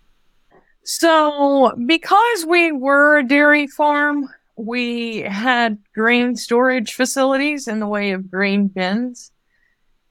[0.83, 8.11] So, because we were a dairy farm, we had grain storage facilities in the way
[8.11, 9.31] of grain bins.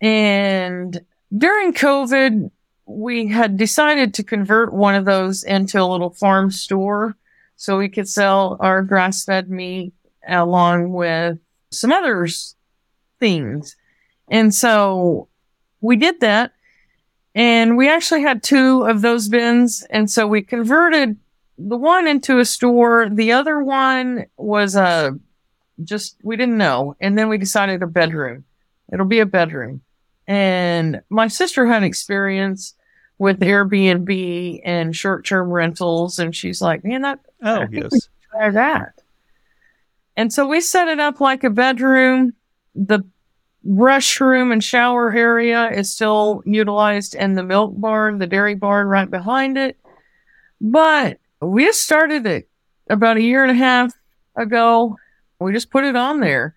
[0.01, 0.99] And
[1.38, 2.49] during COVID,
[2.86, 7.15] we had decided to convert one of those into a little farm store
[7.56, 9.93] so we could sell our grass fed meat
[10.28, 11.38] along with
[11.72, 12.28] some other
[13.19, 13.76] things.
[14.30, 15.28] And so
[15.82, 16.52] we did that.
[17.36, 19.86] And we actually had two of those bins.
[19.89, 21.17] And so we converted
[21.58, 23.10] the one into a store.
[23.10, 25.18] The other one was a
[25.84, 26.95] just, we didn't know.
[26.99, 28.43] And then we decided a bedroom.
[28.91, 29.82] It'll be a bedroom.
[30.28, 32.76] And my sister had experience
[33.24, 36.19] with Airbnb and short term rentals.
[36.19, 38.09] And she's like, man, that, Oh, I yes.
[38.30, 39.01] try that.
[40.17, 42.34] And so we set it up like a bedroom.
[42.76, 42.99] The
[43.65, 49.09] restroom and shower area is still utilized in the milk barn, the dairy barn right
[49.09, 49.78] behind it.
[50.59, 52.49] But we started it
[52.89, 53.93] about a year and a half
[54.36, 54.97] ago.
[55.39, 56.55] We just put it on there.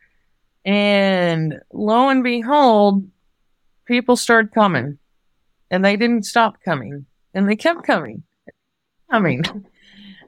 [0.65, 3.05] And lo and behold,
[3.85, 4.99] people started coming
[5.71, 8.23] and they didn't stop coming and they kept coming.
[9.11, 9.43] I mean,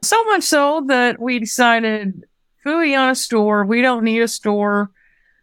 [0.03, 2.25] So much so that we decided,
[2.65, 3.65] fooey on a store.
[3.65, 4.91] We don't need a store.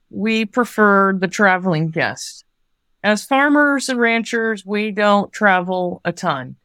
[0.09, 2.45] We prefer the traveling guest.
[3.03, 6.55] As farmers and ranchers, we don't travel a ton.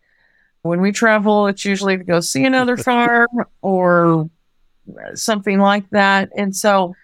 [0.63, 4.31] When we travel, it's usually to go see another farm or
[5.15, 6.31] something like that.
[6.37, 6.95] And so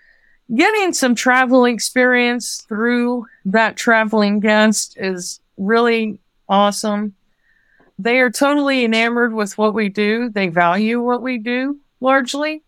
[0.55, 7.15] getting some travel experience through that traveling guest is really awesome.
[7.99, 10.29] They are totally enamored with what we do.
[10.29, 12.63] They value what we do largely.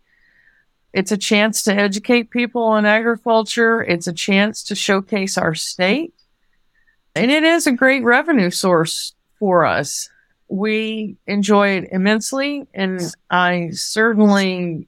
[0.91, 3.83] It's a chance to educate people on agriculture.
[3.83, 6.13] It's a chance to showcase our state.
[7.15, 10.09] And it is a great revenue source for us.
[10.47, 12.67] We enjoy it immensely.
[12.73, 14.87] And I certainly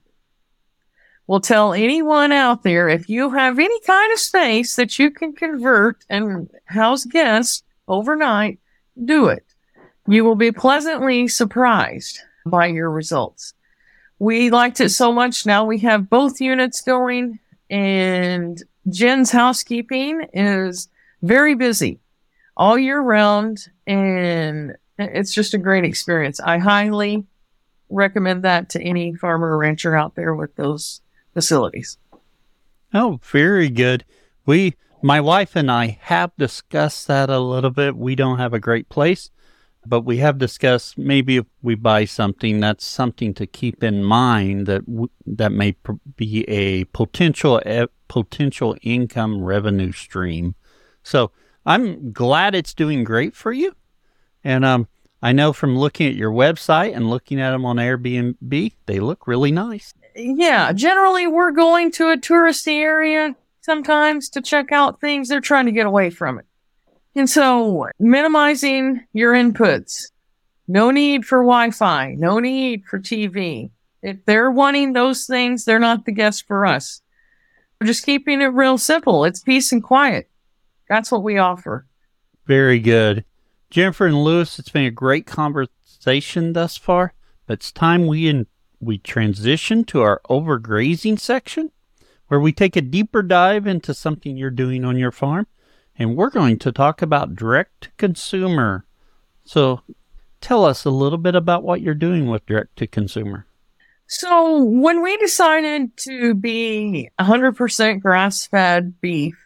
[1.28, 5.32] will tell anyone out there if you have any kind of space that you can
[5.34, 8.58] convert and house guests overnight,
[9.04, 9.44] do it.
[10.06, 13.54] You will be pleasantly surprised by your results.
[14.18, 15.46] We liked it so much.
[15.46, 17.38] Now we have both units going
[17.70, 20.88] and Jen's housekeeping is
[21.22, 22.00] very busy
[22.56, 26.40] all year round and it's just a great experience.
[26.40, 27.24] I highly
[27.88, 31.00] recommend that to any farmer or rancher out there with those
[31.34, 31.98] facilities.
[32.94, 34.04] Oh, very good.
[34.44, 37.96] We, my wife and I have discussed that a little bit.
[37.96, 39.30] We don't have a great place,
[39.86, 44.66] but we have discussed maybe if we buy something, that's something to keep in mind
[44.66, 50.54] that w- that may pr- be a potential e- potential income revenue stream.
[51.02, 51.32] So
[51.66, 53.74] I'm glad it's doing great for you,
[54.44, 54.88] and um,
[55.22, 59.26] I know from looking at your website and looking at them on Airbnb, they look
[59.26, 65.28] really nice yeah, generally we're going to a touristy area sometimes to check out things.
[65.28, 66.46] They're trying to get away from it.
[67.14, 70.10] And so minimizing your inputs.
[70.68, 72.14] No need for Wi-Fi.
[72.18, 73.70] No need for TV.
[74.02, 77.00] If they're wanting those things, they're not the guest for us.
[77.80, 79.24] We're just keeping it real simple.
[79.24, 80.28] It's peace and quiet.
[80.88, 81.86] That's what we offer.
[82.46, 83.24] Very good.
[83.70, 87.14] Jennifer and Luis, it's been a great conversation thus far,
[87.46, 88.46] but it's time we in-
[88.80, 91.70] we transition to our overgrazing section
[92.32, 95.46] where we take a deeper dive into something you're doing on your farm.
[95.98, 98.86] And we're going to talk about direct to consumer.
[99.44, 99.82] So
[100.40, 103.44] tell us a little bit about what you're doing with direct to consumer.
[104.06, 109.36] So when we decided to be 100% grass fed beef,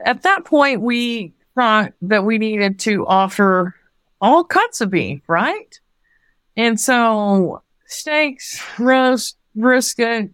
[0.00, 3.74] at that point we thought that we needed to offer
[4.22, 5.78] all cuts of beef, right?
[6.56, 10.30] And so steaks, roast, brisket,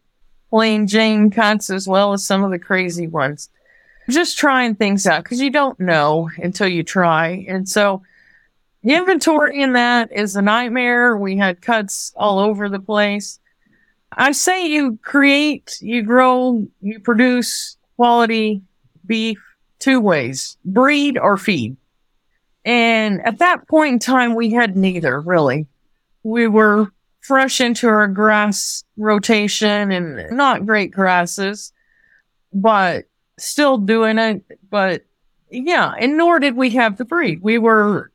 [0.53, 3.49] plain Jane cuts, as well as some of the crazy ones.
[4.11, 7.47] Just trying things out because you don't know until you try.
[7.49, 8.03] And so
[8.83, 11.17] inventory in that is a nightmare.
[11.17, 13.41] We had cuts all over the place.
[14.13, 18.61] I say you create, you grow, you produce quality
[19.07, 19.39] beef
[19.79, 21.79] two ways, breed or feed.
[22.67, 25.67] And at that point in time, we had neither really.
[26.25, 26.93] We were
[27.23, 31.73] fresh into our grass rotation and not great grasses,
[32.53, 33.07] but
[33.39, 34.45] still doing it.
[34.71, 35.05] But
[35.51, 37.43] yeah, and nor did we have the breed.
[37.43, 38.11] We were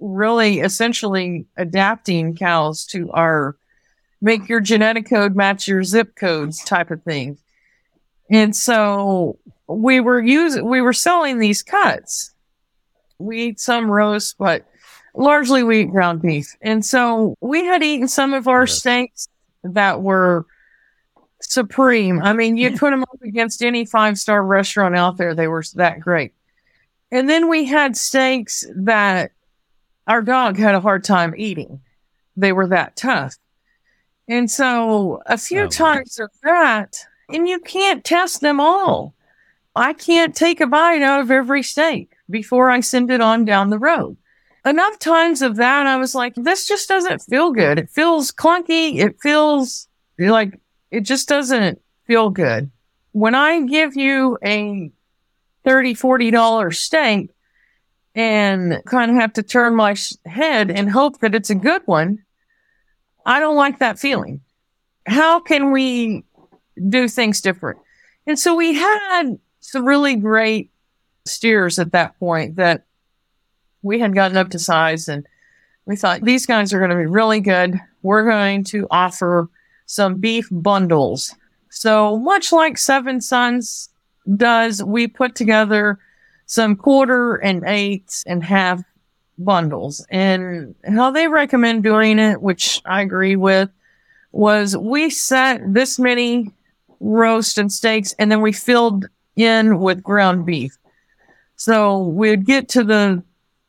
[0.00, 3.56] really essentially adapting cows to our
[4.20, 7.38] make your genetic code match your zip codes type of thing.
[8.30, 12.32] And so we were using, we were selling these cuts.
[13.18, 14.64] We eat some roast, but
[15.14, 16.56] largely we eat ground beef.
[16.60, 18.78] And so we had eaten some of our yes.
[18.78, 19.28] steaks
[19.64, 20.46] that were
[21.40, 22.22] supreme.
[22.22, 25.64] I mean, you put them up against any five star restaurant out there, they were
[25.74, 26.32] that great.
[27.10, 29.32] And then we had steaks that
[30.06, 31.80] our dog had a hard time eating.
[32.36, 33.36] They were that tough.
[34.28, 36.96] And so a few oh, times of that,
[37.28, 39.14] and you can't test them all.
[39.76, 43.70] I can't take a bite out of every steak before I send it on down
[43.70, 44.16] the road
[44.64, 47.78] enough times of that, I was like, this just doesn't feel good.
[47.78, 48.98] It feels clunky.
[48.98, 49.88] It feels
[50.18, 50.58] like
[50.90, 52.70] it just doesn't feel good.
[53.12, 54.90] When I give you a
[55.64, 57.30] 30 $40 steak
[58.14, 59.96] and kind of have to turn my
[60.26, 62.24] head and hope that it's a good one,
[63.24, 64.40] I don't like that feeling.
[65.06, 66.24] How can we
[66.88, 67.78] do things different?
[68.26, 70.70] And so we had some really great
[71.24, 72.84] steers at that point that
[73.82, 75.26] we had gotten up to size and
[75.86, 77.80] we thought these guys are going to be really good.
[78.02, 79.48] We're going to offer
[79.86, 81.34] some beef bundles.
[81.70, 83.88] So much like Seven Sons
[84.36, 85.98] does, we put together
[86.46, 88.82] some quarter and eighths and half
[89.38, 90.06] bundles.
[90.10, 93.70] And how they recommend doing it, which I agree with,
[94.30, 96.50] was we set this many
[97.00, 99.06] roast and steaks and then we filled
[99.36, 100.76] in with ground beef.
[101.56, 103.22] So we'd get to the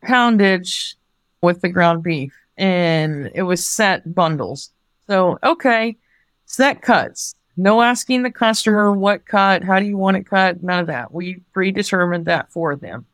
[0.04, 0.96] poundage
[1.42, 4.72] with the ground beef and it was set bundles.
[5.08, 5.98] So, okay,
[6.46, 7.36] set cuts.
[7.56, 11.14] No asking the customer what cut, how do you want it cut, none of that.
[11.14, 13.06] We predetermined that for them.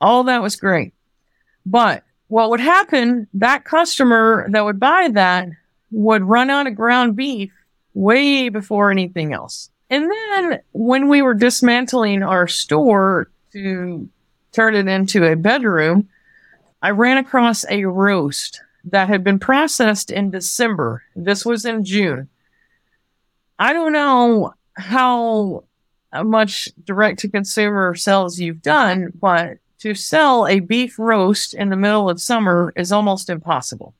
[0.00, 0.94] All that was great.
[1.66, 5.48] But what would happen, that customer that would buy that
[5.90, 7.52] would run out of ground beef
[7.94, 9.70] way before anything else.
[9.90, 14.08] And then when we were dismantling our store to
[14.52, 16.08] turn it into a bedroom,
[16.82, 21.04] I ran across a roast that had been processed in December.
[21.14, 22.28] This was in June.
[23.58, 25.62] I don't know how
[26.24, 31.76] much direct to consumer sales you've done, but to sell a beef roast in the
[31.76, 33.94] middle of summer is almost impossible.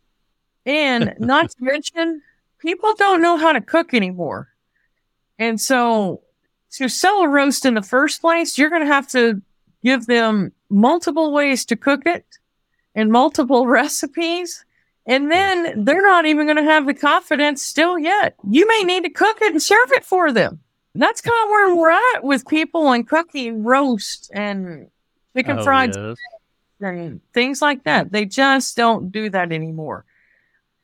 [0.66, 2.22] And not to mention,
[2.58, 4.48] people don't know how to cook anymore.
[5.38, 6.22] And so
[6.72, 9.40] to sell a roast in the first place, you're going to have to
[9.84, 12.24] give them multiple ways to cook it
[12.94, 14.64] and multiple recipes.
[15.06, 18.36] And then they're not even going to have the confidence still yet.
[18.48, 20.60] You may need to cook it and serve it for them.
[20.94, 24.88] That's kind of where we're at with people and cooking roast and
[25.34, 26.16] chicken Oh, fried yes.
[26.80, 28.12] and things like that.
[28.12, 30.04] They just don't do that anymore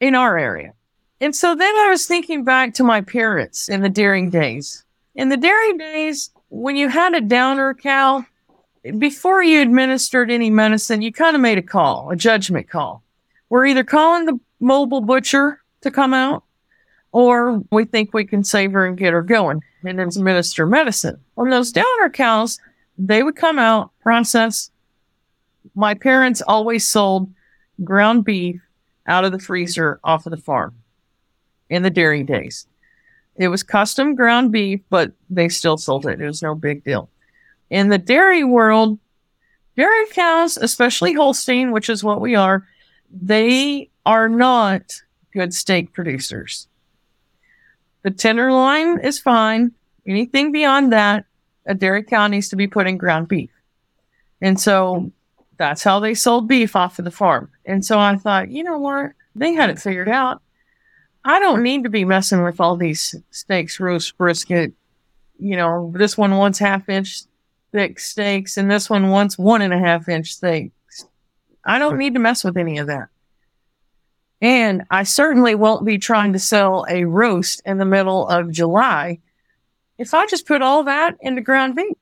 [0.01, 0.73] in our area.
[1.21, 4.85] And so then I was thinking back to my parents in the dairying days.
[5.15, 8.25] In the dairy days, when you had a downer cow,
[8.93, 13.03] before you administered any medicine, you kind of made a call, a judgment call.
[13.49, 16.45] We're either calling the mobile butcher to come out,
[17.13, 21.19] or we think we can save her and get her going and then administer medicine.
[21.37, 22.59] On those downer cows,
[22.99, 24.71] they would come out, process.
[25.75, 27.31] My parents always sold
[27.85, 28.61] ground beef
[29.07, 30.75] out of the freezer off of the farm
[31.71, 32.67] in the dairy days.
[33.37, 36.21] It was custom ground beef, but they still sold it.
[36.21, 37.09] It was no big deal.
[37.71, 38.99] In the dairy world,
[39.77, 42.67] dairy cows, especially Holstein, which is what we are,
[43.11, 45.03] they are not
[45.33, 46.69] good steak producers.
[48.03, 49.73] The tenderloin is fine.
[50.07, 51.27] Anything beyond that,
[51.67, 53.51] a dairy cow needs to be put in ground beef.
[54.41, 55.13] And so
[55.59, 57.51] that's how they sold beef off of the farm.
[57.67, 59.13] And so I thought, you know what?
[59.35, 60.41] They had it figured out.
[61.25, 64.73] I don't need to be messing with all these steaks, roast brisket.
[65.39, 67.23] You know, this one wants half inch
[67.73, 71.05] thick steaks and this one wants one and a half inch steaks.
[71.65, 73.09] I don't need to mess with any of that.
[74.41, 79.19] And I certainly won't be trying to sell a roast in the middle of July
[79.99, 81.97] if I just put all that into ground beef.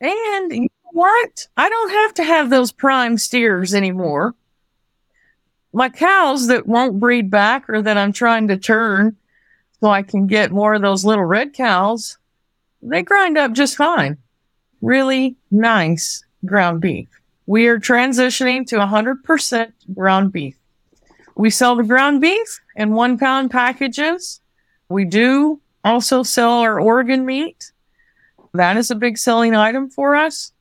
[0.00, 1.46] And you know what?
[1.56, 4.34] I don't have to have those prime steers anymore.
[5.72, 9.16] My cows that won't breed back or that I'm trying to turn
[9.80, 12.18] so I can get more of those little red cows,
[12.82, 14.18] they grind up just fine.
[14.84, 17.08] Really nice ground beef.
[17.46, 20.58] We are transitioning to 100% ground beef.
[21.36, 24.42] We sell the ground beef in one pound packages.
[24.90, 27.72] We do also sell our organ meat.
[28.52, 30.52] That is a big selling item for us.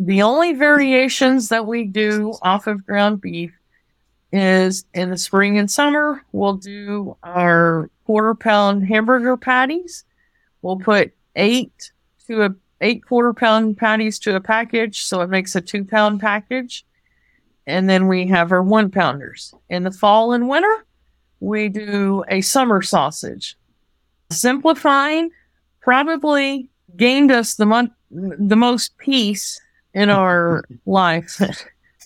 [0.00, 3.52] The only variations that we do off of ground beef
[4.32, 10.04] is in the spring and summer, we'll do our quarter pound hamburger patties.
[10.62, 11.92] We'll put eight
[12.26, 16.20] to a eight quarter pound patties to a package, so it makes a two pound
[16.20, 16.84] package.
[17.66, 19.54] And then we have our one pounders.
[19.68, 20.84] In the fall and winter,
[21.40, 23.56] we do a summer sausage.
[24.30, 25.30] Simplifying
[25.80, 29.60] probably gained us the mon- the most peace
[29.94, 31.40] in our life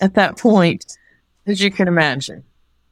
[0.01, 0.97] at that point,
[1.47, 2.45] as you can imagine.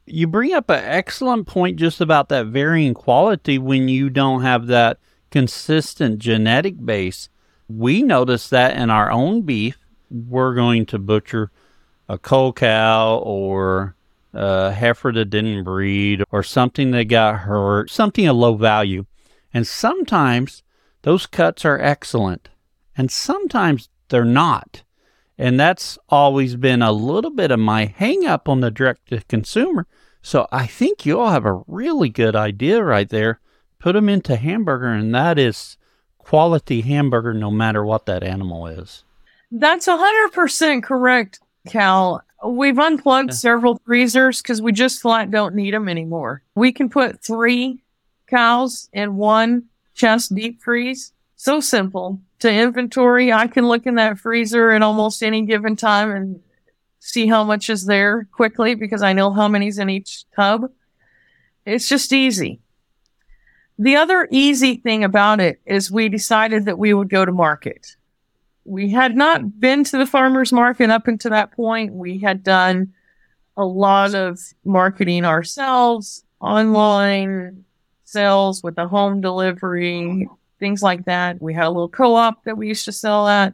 [0.05, 4.67] You bring up an excellent point just about that varying quality when you don't have
[4.67, 4.99] that
[5.31, 7.29] consistent genetic base.
[7.67, 9.77] We notice that in our own beef.
[10.09, 11.51] We're going to butcher
[12.07, 13.95] a cull cow or
[14.33, 19.05] uh, a heifer that didn't breed or something that got hurt, something of low value.
[19.53, 20.63] And sometimes
[21.03, 22.49] those cuts are excellent
[22.95, 24.83] and sometimes they're not.
[25.37, 29.21] And that's always been a little bit of my hang up on the direct to
[29.27, 29.87] consumer.
[30.21, 33.39] So I think you all have a really good idea right there.
[33.79, 35.77] Put them into hamburger, and that is
[36.23, 39.03] quality hamburger no matter what that animal is.
[39.51, 42.23] That's 100% correct, Cal.
[42.45, 43.35] We've unplugged Yeah.
[43.35, 46.41] several freezers because we just flat don't need them anymore.
[46.55, 47.81] We can put three
[48.27, 49.63] cows in one
[49.93, 51.13] chest deep freeze.
[51.35, 53.31] So simple to inventory.
[53.31, 56.39] I can look in that freezer at almost any given time and
[56.99, 60.71] see how much is there quickly because I know how many's in each tub.
[61.65, 62.59] It's just easy.
[63.79, 67.95] The other easy thing about it is we decided that we would go to market.
[68.65, 71.93] We had not been to the farmer's market up until that point.
[71.93, 72.93] We had done
[73.57, 77.65] a lot of marketing ourselves, online
[78.05, 81.41] sales with the home delivery, things like that.
[81.41, 83.53] We had a little co-op that we used to sell at.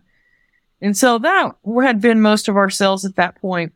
[0.82, 3.74] And so that had been most of our sales at that point.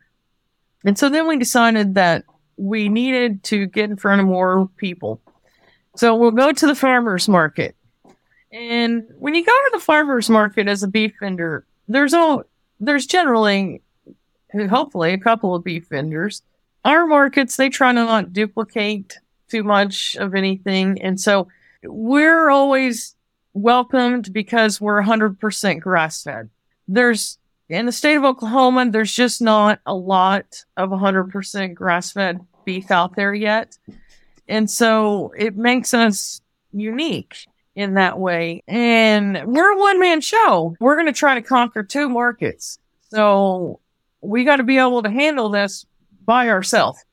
[0.86, 2.26] And so then we decided that
[2.58, 5.22] we needed to get in front of more people.
[5.96, 7.76] So we'll go to the farmer's market.
[8.52, 12.44] And when you go to the farmer's market as a beef vendor, there's all
[12.80, 13.82] there's generally
[14.70, 16.44] hopefully a couple of beef vendors.
[16.86, 19.18] Our markets, they try to not duplicate
[19.50, 21.02] too much of anything.
[21.02, 21.48] And so
[21.84, 23.16] we're always
[23.54, 26.50] welcomed because we're 100% grass fed.
[26.88, 27.38] There's
[27.70, 32.91] in the state of Oklahoma, there's just not a lot of 100% grass fed beef
[32.91, 33.78] out there yet.
[34.48, 36.41] And so it makes us
[36.72, 38.64] unique in that way.
[38.68, 40.76] And we're a one man show.
[40.80, 42.78] We're going to try to conquer two markets.
[43.10, 43.80] So
[44.22, 45.86] we got to be able to handle this
[46.26, 47.04] by ourselves.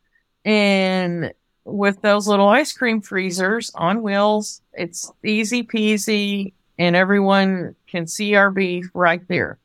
[0.44, 1.32] And
[1.64, 8.34] with those little ice cream freezers on wheels, it's easy peasy and everyone can see
[8.34, 9.58] our beef right there.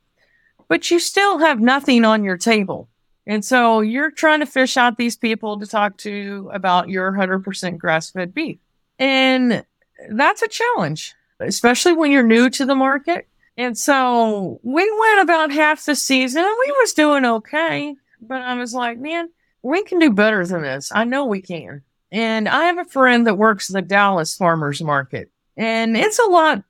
[0.67, 2.89] But you still have nothing on your table.
[3.27, 7.77] And so you're trying to fish out these people to talk to about your 100%
[7.77, 8.59] grass fed beef.
[8.99, 9.65] And
[10.09, 15.51] that's a challenge, especially when you're new to the market and so we went about
[15.51, 17.95] half the season and we was doing okay.
[18.21, 19.29] But I was like, man,
[19.61, 20.91] we can do better than this.
[20.93, 21.83] I know we can.
[22.11, 26.63] And I have a friend that works the Dallas farmers market and it's a lot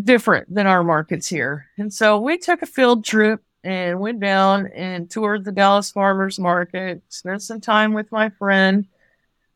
[0.00, 1.66] different than our markets here.
[1.78, 6.38] And so we took a field trip and went down and toured the Dallas farmers
[6.38, 8.86] market, spent some time with my friend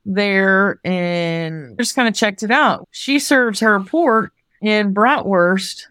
[0.04, 2.88] there and just kind of checked it out.
[2.92, 4.32] She serves her pork
[4.62, 5.86] in bratwurst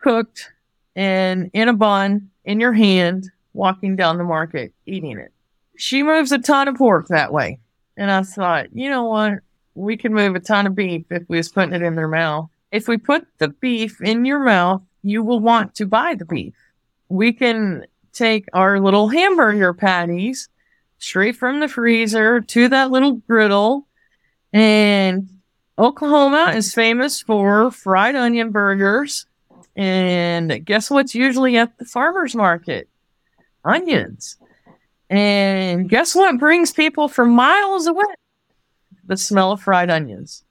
[0.00, 0.50] cooked
[0.96, 5.32] and in a bun in your hand, walking down the market, eating it.
[5.76, 7.60] She moves a ton of pork that way.
[7.96, 9.34] And I thought, you know what?
[9.74, 12.50] We could move a ton of beef if we was putting it in their mouth.
[12.72, 16.54] If we put the beef in your mouth, you will want to buy the beef.
[17.12, 17.84] We can
[18.14, 20.48] take our little hamburger patties
[20.98, 23.86] straight from the freezer to that little griddle.
[24.50, 25.28] And
[25.78, 29.26] Oklahoma is famous for fried onion burgers
[29.76, 32.88] and guess what's usually at the farmer's market?
[33.62, 34.38] Onions.
[35.10, 38.04] And guess what brings people from miles away?
[39.04, 40.44] The smell of fried onions.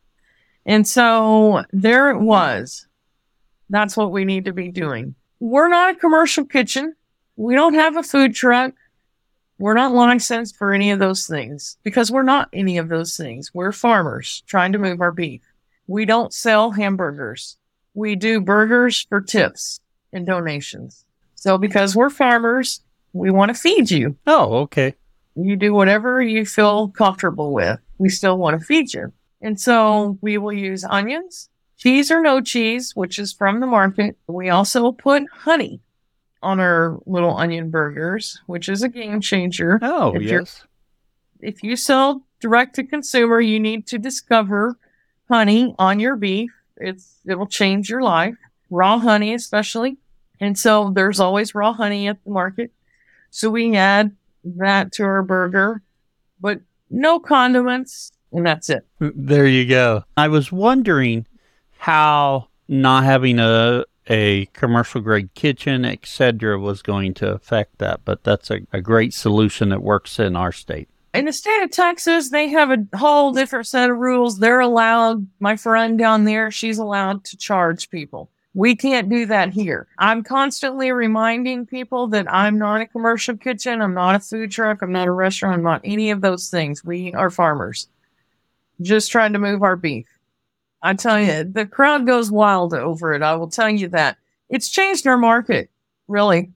[0.67, 2.87] And so there it was.
[3.69, 5.15] That's what we need to be doing.
[5.41, 6.95] We're not a commercial kitchen.
[7.35, 8.73] We don't have a food truck.
[9.59, 13.51] We're not licensed for any of those things because we're not any of those things.
[13.53, 15.41] We're farmers trying to move our beef.
[15.87, 17.57] We don't sell hamburgers
[17.93, 19.79] we do burgers for tips
[20.13, 21.05] and donations.
[21.35, 22.81] So because we're farmers,
[23.13, 24.15] we want to feed you.
[24.27, 24.95] Oh, okay.
[25.35, 27.79] You do whatever you feel comfortable with.
[27.97, 29.13] We still want to feed you.
[29.41, 31.49] And so we will use onions,
[31.81, 34.17] cheese or no cheese, which is from the market.
[34.27, 35.81] We also put honey
[36.43, 39.79] on our little onion burgers, which is a game changer.
[39.81, 40.63] Oh, if yes.
[41.39, 44.77] If you sell direct to consumer, you need to discover
[45.27, 46.51] honey on your beef
[46.81, 48.35] it's it'll change your life.
[48.69, 49.97] Raw honey, especially.
[50.39, 52.71] And so there's always raw honey at the market.
[53.29, 55.81] So we add that to our burger,
[56.39, 58.85] but no condiments, and that's it.
[58.99, 60.03] There you go.
[60.17, 61.25] I was wondering
[61.81, 68.23] how not having a a commercial grade kitchen, etc., was going to affect that, but
[68.23, 72.29] that's a, a great solution that works in our state in the state of Texas,
[72.29, 74.39] they have a whole different set of rules.
[74.39, 78.29] They're allowed, my friend down there, she's allowed to charge people.
[78.53, 79.87] We can't do that here.
[79.97, 83.81] I'm constantly reminding people that I'm not a commercial kitchen.
[83.81, 84.81] I'm not a food truck.
[84.81, 85.55] I'm not a restaurant.
[85.55, 86.83] I'm not any of those things.
[86.83, 87.87] We are farmers
[88.81, 90.07] just trying to move our beef.
[90.83, 93.21] I tell you, the crowd goes wild over it.
[93.21, 94.17] I will tell you that.
[94.49, 95.69] It's changed our market,
[96.07, 96.51] really.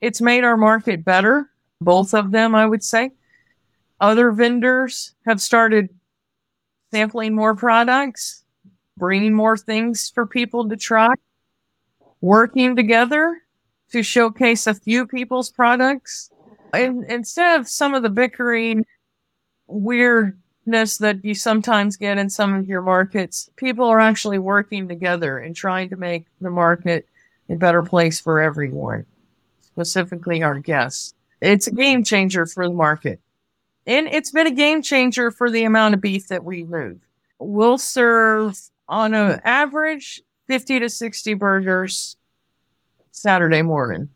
[0.00, 1.48] It's made our market better.
[1.80, 3.12] Both of them, I would say
[4.00, 5.88] other vendors have started
[6.90, 8.44] sampling more products,
[8.96, 11.14] bringing more things for people to try,
[12.20, 13.40] working together
[13.90, 16.30] to showcase a few people's products.
[16.74, 18.84] And instead of some of the bickering
[20.64, 25.38] weirdness that you sometimes get in some of your markets, people are actually working together
[25.38, 27.06] and trying to make the market
[27.48, 29.04] a better place for everyone,
[29.62, 31.14] specifically our guests.
[31.40, 33.20] It's a game changer for the market.
[33.86, 37.00] And it's been a game changer for the amount of beef that we move.
[37.38, 38.56] We'll serve
[38.88, 42.16] on an average 50 to 60 burgers
[43.10, 44.08] Saturday morning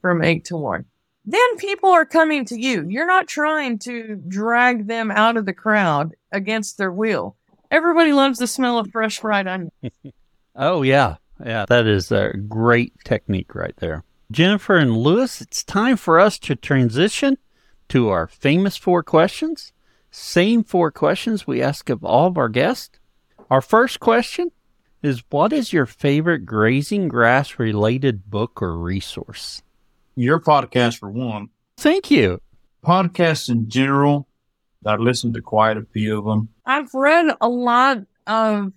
[0.00, 0.84] from 8 to 1.
[1.26, 2.86] Then people are coming to you.
[2.88, 7.36] You're not trying to drag them out of the crowd against their will.
[7.70, 9.72] Everybody loves the smell of fresh fried onion.
[10.56, 11.16] oh, yeah.
[11.44, 14.04] Yeah, that is a great technique right there.
[14.30, 17.38] Jennifer and Luis, it's time for us to transition
[17.88, 19.72] to our famous four questions.
[20.10, 22.98] Same four questions we ask of all of our guests.
[23.50, 24.50] Our first question
[25.02, 29.62] is What is your favorite grazing grass related book or resource?
[30.16, 31.50] Your podcast, for one.
[31.76, 32.40] Thank you.
[32.82, 34.26] Podcasts in general,
[34.84, 36.48] I've listened to quite a few of them.
[36.64, 38.72] I've read a lot of,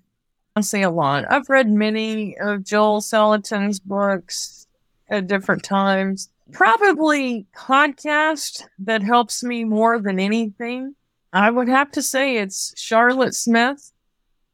[0.56, 4.68] I say a lot, I've read many of Joel Salatin's books
[5.10, 6.30] at different times.
[6.52, 10.96] Probably podcast that helps me more than anything.
[11.32, 13.92] I would have to say it's Charlotte Smith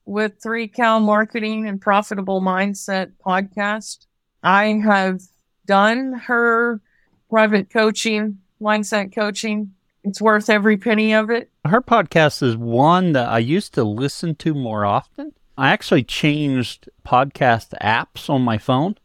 [0.06, 4.06] with Three Cow Marketing and Profitable Mindset podcast.
[4.44, 5.22] I have
[5.66, 6.82] done her
[7.30, 9.74] private coaching, mindset coaching.
[10.03, 11.49] It's worth every penny of it.
[11.66, 15.34] Her podcast is one that I used to listen to more often.
[15.57, 18.97] I actually changed podcast apps on my phone.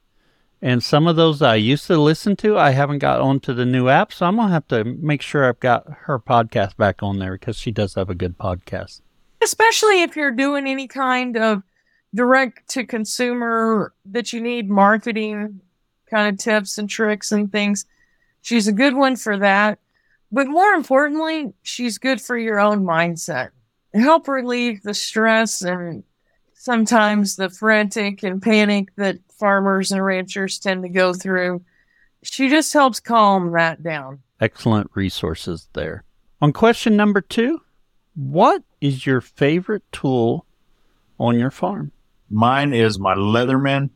[0.63, 3.89] And some of those I used to listen to, I haven't got onto the new
[3.89, 4.13] app.
[4.13, 7.33] So I'm going to have to make sure I've got her podcast back on there
[7.33, 9.01] because she does have a good podcast.
[9.43, 11.63] Especially if you're doing any kind of
[12.15, 15.61] direct to consumer that you need marketing
[16.11, 17.87] kind of tips and tricks and things.
[18.43, 19.79] She's a good one for that.
[20.33, 23.51] But more importantly, she's good for your own mindset.
[23.93, 26.05] Help relieve the stress and
[26.55, 31.63] sometimes the frantic and panic that farmers and ranchers tend to go through.
[32.23, 34.21] She just helps calm that down.
[34.41, 36.05] Excellent resources there.
[36.41, 37.61] On question number two,
[38.15, 40.47] what is your favorite tool
[41.19, 41.93] on your farm?
[42.29, 43.91] Mine is my Leatherman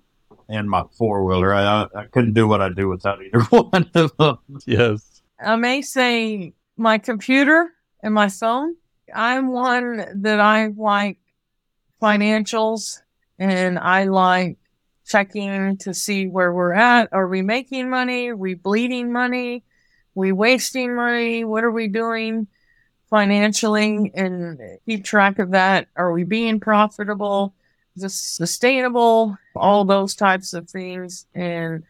[0.49, 1.55] and my four wheeler.
[1.55, 4.39] I, I couldn't do what I do without either one of them.
[4.67, 5.23] Yes.
[5.45, 7.71] I may say my computer
[8.03, 8.77] and my phone.
[9.15, 11.19] I'm one that I like
[12.01, 13.01] financials
[13.39, 14.59] and I like
[15.07, 17.09] checking to see where we're at.
[17.13, 18.29] Are we making money?
[18.29, 19.57] Are we bleeding money?
[19.57, 19.63] Are
[20.15, 21.45] we wasting money?
[21.45, 22.47] What are we doing
[23.11, 25.89] financially and keep track of that?
[25.97, 27.55] Are we being profitable?
[27.99, 31.27] Just sustainable, all those types of things.
[31.35, 31.85] And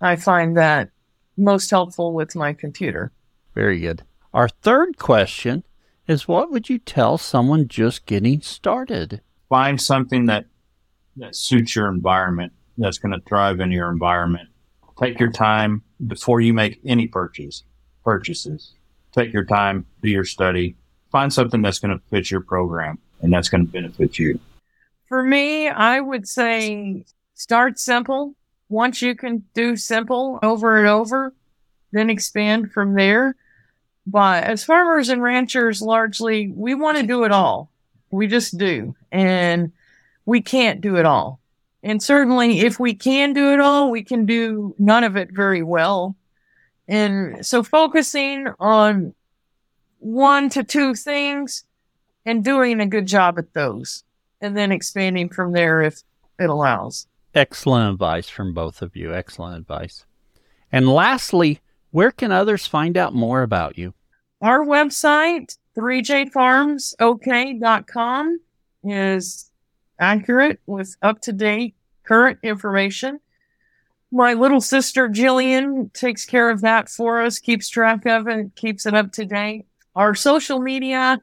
[0.00, 0.90] I find that
[1.36, 3.12] most helpful with my computer.
[3.54, 4.02] Very good.
[4.32, 5.64] Our third question
[6.06, 9.20] is what would you tell someone just getting started?
[9.48, 10.46] Find something that,
[11.16, 14.48] that suits your environment, that's going to thrive in your environment.
[15.00, 17.64] Take your time before you make any purchase,
[18.04, 18.72] purchases.
[19.12, 20.76] Take your time, do your study,
[21.10, 24.40] find something that's going to fit your program and that's going to benefit you.
[25.14, 27.04] For me, I would say
[27.34, 28.34] start simple.
[28.68, 31.32] Once you can do simple over and over,
[31.92, 33.36] then expand from there.
[34.08, 37.70] But as farmers and ranchers, largely, we want to do it all.
[38.10, 38.96] We just do.
[39.12, 39.70] And
[40.26, 41.38] we can't do it all.
[41.84, 45.62] And certainly, if we can do it all, we can do none of it very
[45.62, 46.16] well.
[46.88, 49.14] And so focusing on
[50.00, 51.62] one to two things
[52.26, 54.02] and doing a good job at those
[54.44, 56.02] and then expanding from there if
[56.38, 57.06] it allows.
[57.34, 59.14] Excellent advice from both of you.
[59.14, 60.04] Excellent advice.
[60.70, 63.94] And lastly, where can others find out more about you?
[64.40, 68.40] Our website, 3jfarmsok.com,
[68.84, 69.50] is
[69.98, 71.74] accurate with up to date
[72.04, 73.20] current information.
[74.12, 78.84] My little sister Jillian takes care of that for us, keeps track of it, keeps
[78.84, 79.64] it up to date.
[79.96, 81.22] Our social media,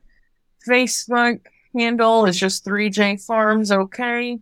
[0.67, 1.41] Facebook,
[1.75, 4.39] handle is just 3J Farms okay.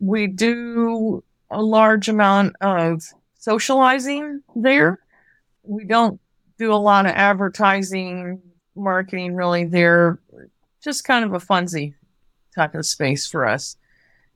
[0.00, 3.02] We do a large amount of
[3.38, 4.98] socializing there.
[5.62, 6.20] We don't
[6.58, 8.40] do a lot of advertising,
[8.74, 10.18] marketing really there.
[10.82, 11.94] Just kind of a funsy
[12.54, 13.76] type of space for us.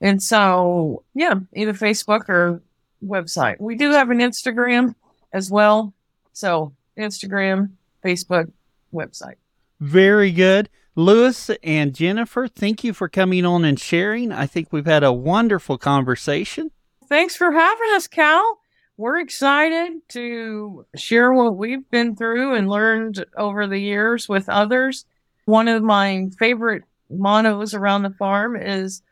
[0.00, 2.62] And so, yeah, either Facebook or
[3.04, 3.60] website.
[3.60, 4.94] We do have an Instagram
[5.32, 5.94] as well.
[6.32, 7.70] So, Instagram,
[8.04, 8.50] Facebook,
[8.92, 9.36] website.
[9.80, 10.68] Very good.
[10.96, 14.32] Luis and Jennifer, thank you for coming on and sharing.
[14.32, 16.70] I think we've had a wonderful conversation.
[17.06, 18.58] Thanks for having us, Cal.
[18.96, 25.04] We're excited to share what we've been through and learned over the years with others.
[25.44, 29.02] One of my favorite mottos around the farm is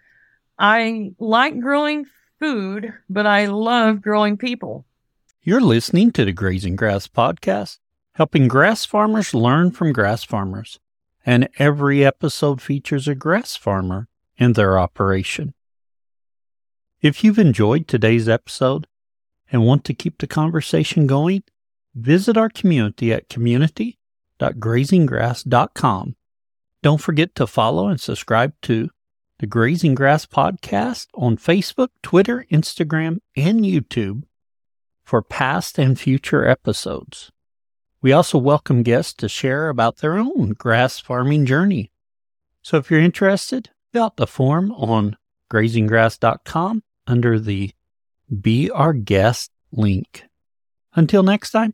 [0.59, 2.07] I like growing
[2.41, 4.87] food, but I love growing people.
[5.43, 7.79] You're listening to the Grazing Grass Podcast
[8.15, 10.79] helping grass farmers learn from grass farmers.
[11.27, 14.09] And every episode features a grass farmer
[14.39, 15.55] and their operation.
[17.01, 18.87] If you've enjoyed today's episode
[19.51, 21.45] and want to keep the conversation going,
[21.95, 26.17] visit our community at community.grazinggrass.com.
[26.83, 28.91] Don't forget to follow and subscribe to
[29.39, 34.25] the Grazing Grass Podcast on Facebook, Twitter, Instagram, and YouTube
[35.05, 37.31] for past and future episodes.
[38.05, 41.91] We also welcome guests to share about their own grass farming journey.
[42.61, 45.17] So if you're interested, fill out the form on
[45.51, 47.71] grazinggrass.com under the
[48.43, 50.25] Be Our Guest link.
[50.95, 51.73] Until next time,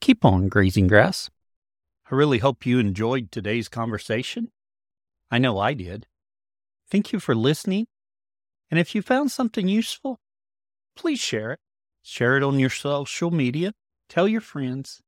[0.00, 1.30] keep on grazing grass.
[2.10, 4.50] I really hope you enjoyed today's conversation.
[5.30, 6.08] I know I did.
[6.90, 7.86] Thank you for listening.
[8.72, 10.18] And if you found something useful,
[10.96, 11.60] please share it.
[12.02, 13.72] Share it on your social media.
[14.08, 15.00] Tell your friends.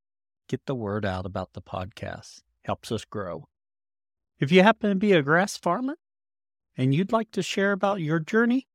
[0.52, 2.42] Get the word out about the podcast.
[2.66, 3.48] Helps us grow.
[4.38, 5.96] If you happen to be a grass farmer
[6.76, 8.66] and you'd like to share about your journey,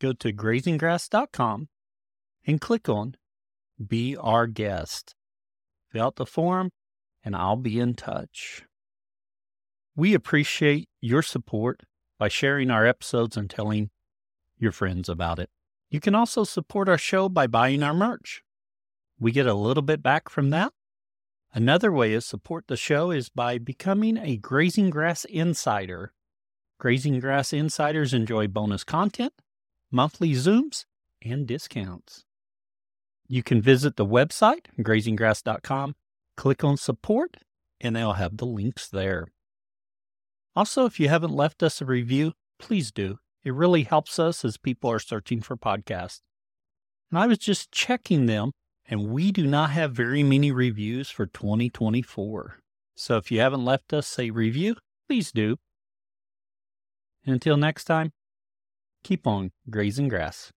[0.00, 1.68] go to grazinggrass.com
[2.46, 3.16] and click on
[3.84, 5.16] Be Our Guest.
[5.90, 6.70] Fill out the form
[7.24, 8.62] and I'll be in touch.
[9.96, 11.80] We appreciate your support
[12.20, 13.90] by sharing our episodes and telling
[14.58, 15.50] your friends about it.
[15.90, 18.44] You can also support our show by buying our merch.
[19.18, 20.72] We get a little bit back from that.
[21.52, 26.12] Another way to support the show is by becoming a Grazing Grass Insider.
[26.78, 29.32] Grazing Grass Insiders enjoy bonus content,
[29.90, 30.84] monthly Zooms,
[31.22, 32.24] and discounts.
[33.26, 35.96] You can visit the website, grazinggrass.com,
[36.36, 37.36] click on support,
[37.80, 39.26] and they'll have the links there.
[40.54, 43.18] Also, if you haven't left us a review, please do.
[43.44, 46.20] It really helps us as people are searching for podcasts.
[47.10, 48.52] And I was just checking them,
[48.90, 52.58] and we do not have very many reviews for 2024.
[52.96, 54.74] So if you haven't left us a review,
[55.08, 55.56] please do.
[57.24, 58.10] And until next time,
[59.04, 60.50] keep on grazing grass.